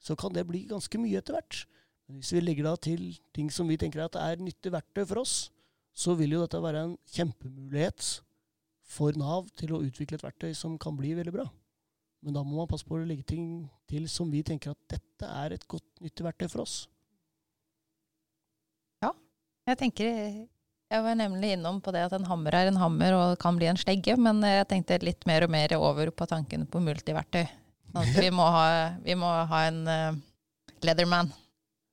[0.00, 1.64] så kan det bli ganske mye etter hvert.
[2.08, 3.02] Men hvis vi legger da til
[3.34, 5.50] ting som vi tenker at er nyttig verktøy for oss,
[5.96, 8.12] så vil jo dette være en kjempemulighet
[8.90, 11.48] for Nav til å utvikle et verktøy som kan bli veldig bra.
[12.20, 13.44] Men da må man passe på å legge ting
[13.88, 16.82] til som vi tenker at dette er et godt, nyttig verktøy for oss.
[19.70, 20.16] Jeg tenker
[20.90, 23.68] Jeg var nemlig innom på det at en hammer er en hammer og kan bli
[23.70, 27.44] en slegge, men jeg tenkte litt mer og mer over på tankene på multiverktøy.
[27.92, 28.64] Sånn at vi må ha,
[29.04, 30.18] vi må ha en uh,
[30.82, 31.30] Leatherman.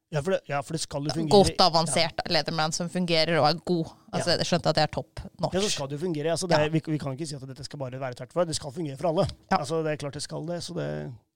[0.09, 1.33] Ja for, det, ja, for det skal jo fungere.
[1.35, 2.31] Godt avansert ja.
[2.31, 3.89] Leatherman som fungerer og er god.
[4.15, 4.37] Altså, ja.
[4.39, 5.57] Jeg skjønte at det er topp norsk.
[5.57, 6.31] Ja, så skal det jo fungere.
[6.31, 8.47] Altså, det er, vi, vi, kan ikke si at dette skal bare være tvert for.
[8.47, 9.25] Det skal fungere for alle.
[9.57, 10.87] Altså, det er klart det skal det, så det,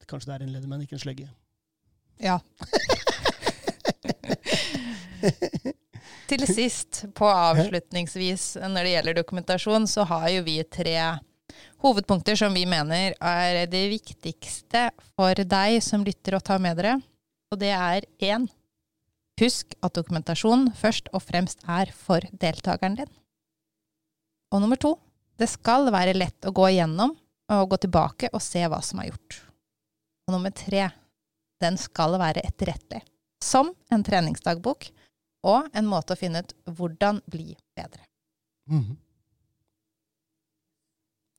[0.07, 1.27] kanskje det er en Leatherman, ikke en slegge.
[2.21, 2.37] Ja.
[6.31, 10.95] Til sist, på avslutningsvis, når det gjelder dokumentasjon, så har jo vi tre
[11.83, 16.95] hovedpunkter som vi mener er det viktigste for deg som lytter og tar med dere.
[17.51, 18.47] Og det er én
[19.41, 23.09] Husk at dokumentasjon først og fremst er for deltakeren din.
[24.53, 24.95] Og nummer to
[25.41, 27.15] det skal være lett å gå igjennom
[27.51, 29.39] og gå tilbake og se hva som er gjort.
[30.27, 30.91] Og nummer tre
[31.61, 33.01] den skal være etterrettelig,
[33.41, 34.89] som en treningsdagbok
[35.49, 38.05] og en måte å finne ut hvordan bli bedre.
[38.69, 38.93] Mm.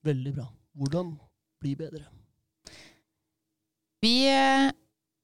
[0.03, 0.49] Veldig bra.
[0.75, 1.13] Hvordan
[1.63, 2.03] bli bedre?
[4.03, 4.71] Vi eh,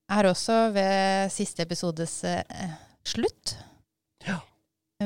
[0.10, 2.76] er også ved siste episodes eh,
[3.08, 3.56] slutt.
[4.26, 4.40] Ja.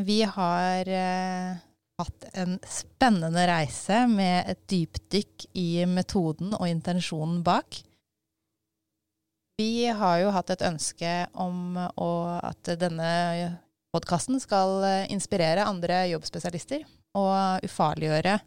[0.04, 1.58] Vi har eh,
[2.02, 7.82] hatt en spennende reise med et dypdykk i metoden og intensjonen bak.
[9.62, 13.12] Vi har jo hatt et ønske om at denne
[13.94, 16.88] podkasten skal eh, inspirere andre jobbspesialister
[17.20, 18.40] og ufarliggjøre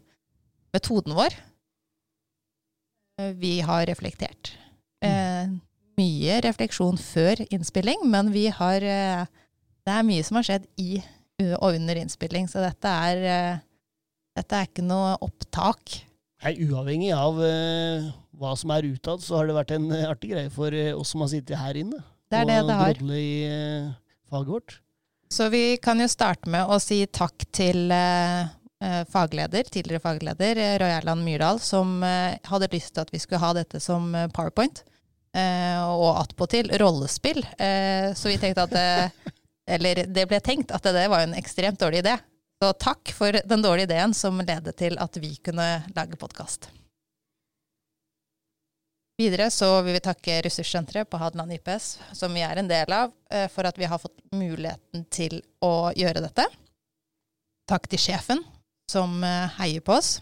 [0.75, 1.37] metoden vår.
[3.39, 4.51] Vi har reflektert.
[5.01, 5.55] Eh,
[5.97, 9.25] mye refleksjon før innspilling, men vi har eh,
[9.87, 10.99] Det er mye som har skjedd i
[11.61, 13.59] og under innspilling, så dette er, eh,
[14.35, 15.99] dette er ikke noe opptak.
[16.43, 20.51] Nei, Uavhengig av uh, hva som er utad, så har det vært en artig greie
[20.53, 22.01] for oss som har sittet her inne.
[22.29, 22.99] Det er det det har.
[23.01, 23.31] Og i
[24.29, 24.77] faget vårt.
[25.29, 28.47] Så vi kan jo starte med å si takk til eh,
[28.83, 33.19] eh fagleder, tidligere fagleder eh, Roy Erland Myrdal, som eh, hadde lyst til at vi
[33.19, 34.85] skulle ha dette som eh, powerpoint.
[35.35, 37.43] Eh, og attpåtil rollespill.
[38.15, 39.33] så vi tenkte at det,
[39.67, 42.15] Eller det ble tenkt at det var en ekstremt dårlig idé.
[42.63, 46.69] Så takk for den dårlige ideen som ledet til at vi kunne lage podkast.
[49.17, 53.13] Videre så vil vi takke ressurssenteret på Hadeland IPS, som vi er en del av,
[53.33, 56.45] eh, for at vi har fått muligheten til å gjøre dette.
[57.67, 58.43] Takk til sjefen,
[58.89, 60.19] som eh, heier på oss.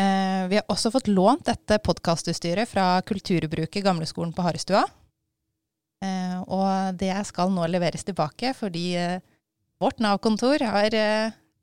[0.00, 4.84] Eh, vi har også fått lånt dette podkastutstyret fra Kulturbruket Gamleskolen på Harestua.
[6.44, 8.90] Og det skal nå leveres tilbake, fordi
[9.80, 10.92] vårt Nav-kontor har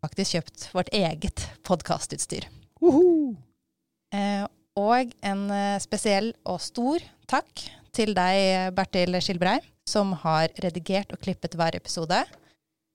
[0.01, 2.47] faktisk kjøpt vårt eget podkastutstyr.
[2.81, 4.47] Uh -huh.
[4.79, 9.57] Og en eh, spesiell og stor takk til deg, Bertil Skilbrei,
[9.87, 12.21] som har redigert og klippet hver episode.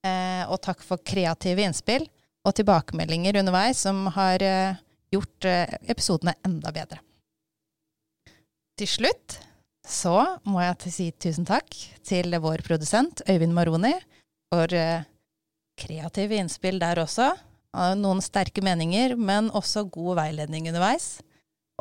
[0.07, 2.07] Eh, og takk for kreative innspill
[2.47, 4.79] og tilbakemeldinger underveis som har eh,
[5.17, 5.49] gjort
[5.89, 7.01] episodene enda bedre.
[8.77, 9.39] Til slutt
[9.87, 11.71] så må jeg si tusen takk
[12.05, 13.95] til vår produsent Øyvind Maroni
[14.53, 14.73] for
[15.79, 17.31] kreative innspill der også.
[18.01, 21.19] Noen sterke meninger, men også god veiledning underveis.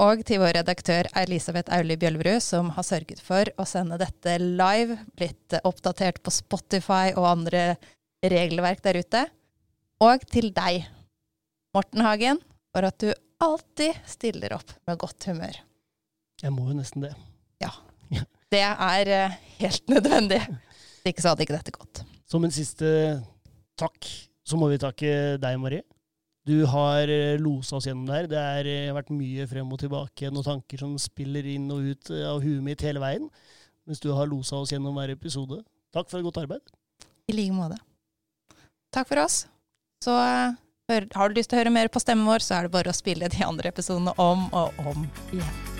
[0.04, 4.98] Og til vår redaktør Elisabeth Auli Bjølverud, som har sørget for å sende dette live,
[5.16, 7.78] blitt oppdatert på Spotify og andre
[8.20, 9.22] regelverk der ute.
[10.04, 10.84] Og til deg,
[11.76, 12.42] Morten Hagen,
[12.76, 13.14] for at du
[13.44, 15.58] alltid stiller opp med godt humør.
[16.42, 17.14] Jeg må jo nesten det.
[17.64, 17.72] Ja.
[18.54, 20.40] Det er eh, helt nødvendig.
[21.02, 22.04] Hvis ikke så hadde ikke dette gått.
[22.30, 22.88] Som en siste
[23.80, 24.08] takk,
[24.46, 25.12] så må vi takke
[25.42, 25.84] deg, Marie.
[26.46, 28.30] Du har eh, losa oss gjennom der.
[28.30, 32.14] Det har eh, vært mye frem og tilbake, noen tanker som spiller inn og ut
[32.22, 33.28] av huet mitt hele veien.
[33.86, 35.60] Mens du har losa oss gjennom hver episode.
[35.94, 36.76] Takk for et godt arbeid.
[37.30, 37.80] I like måte.
[38.94, 39.44] Takk for oss.
[40.04, 40.14] Så
[40.88, 42.98] har du lyst til å høre mer på stemmen vår, så er det bare å
[42.98, 45.75] spille de andre episodene om og om igjen.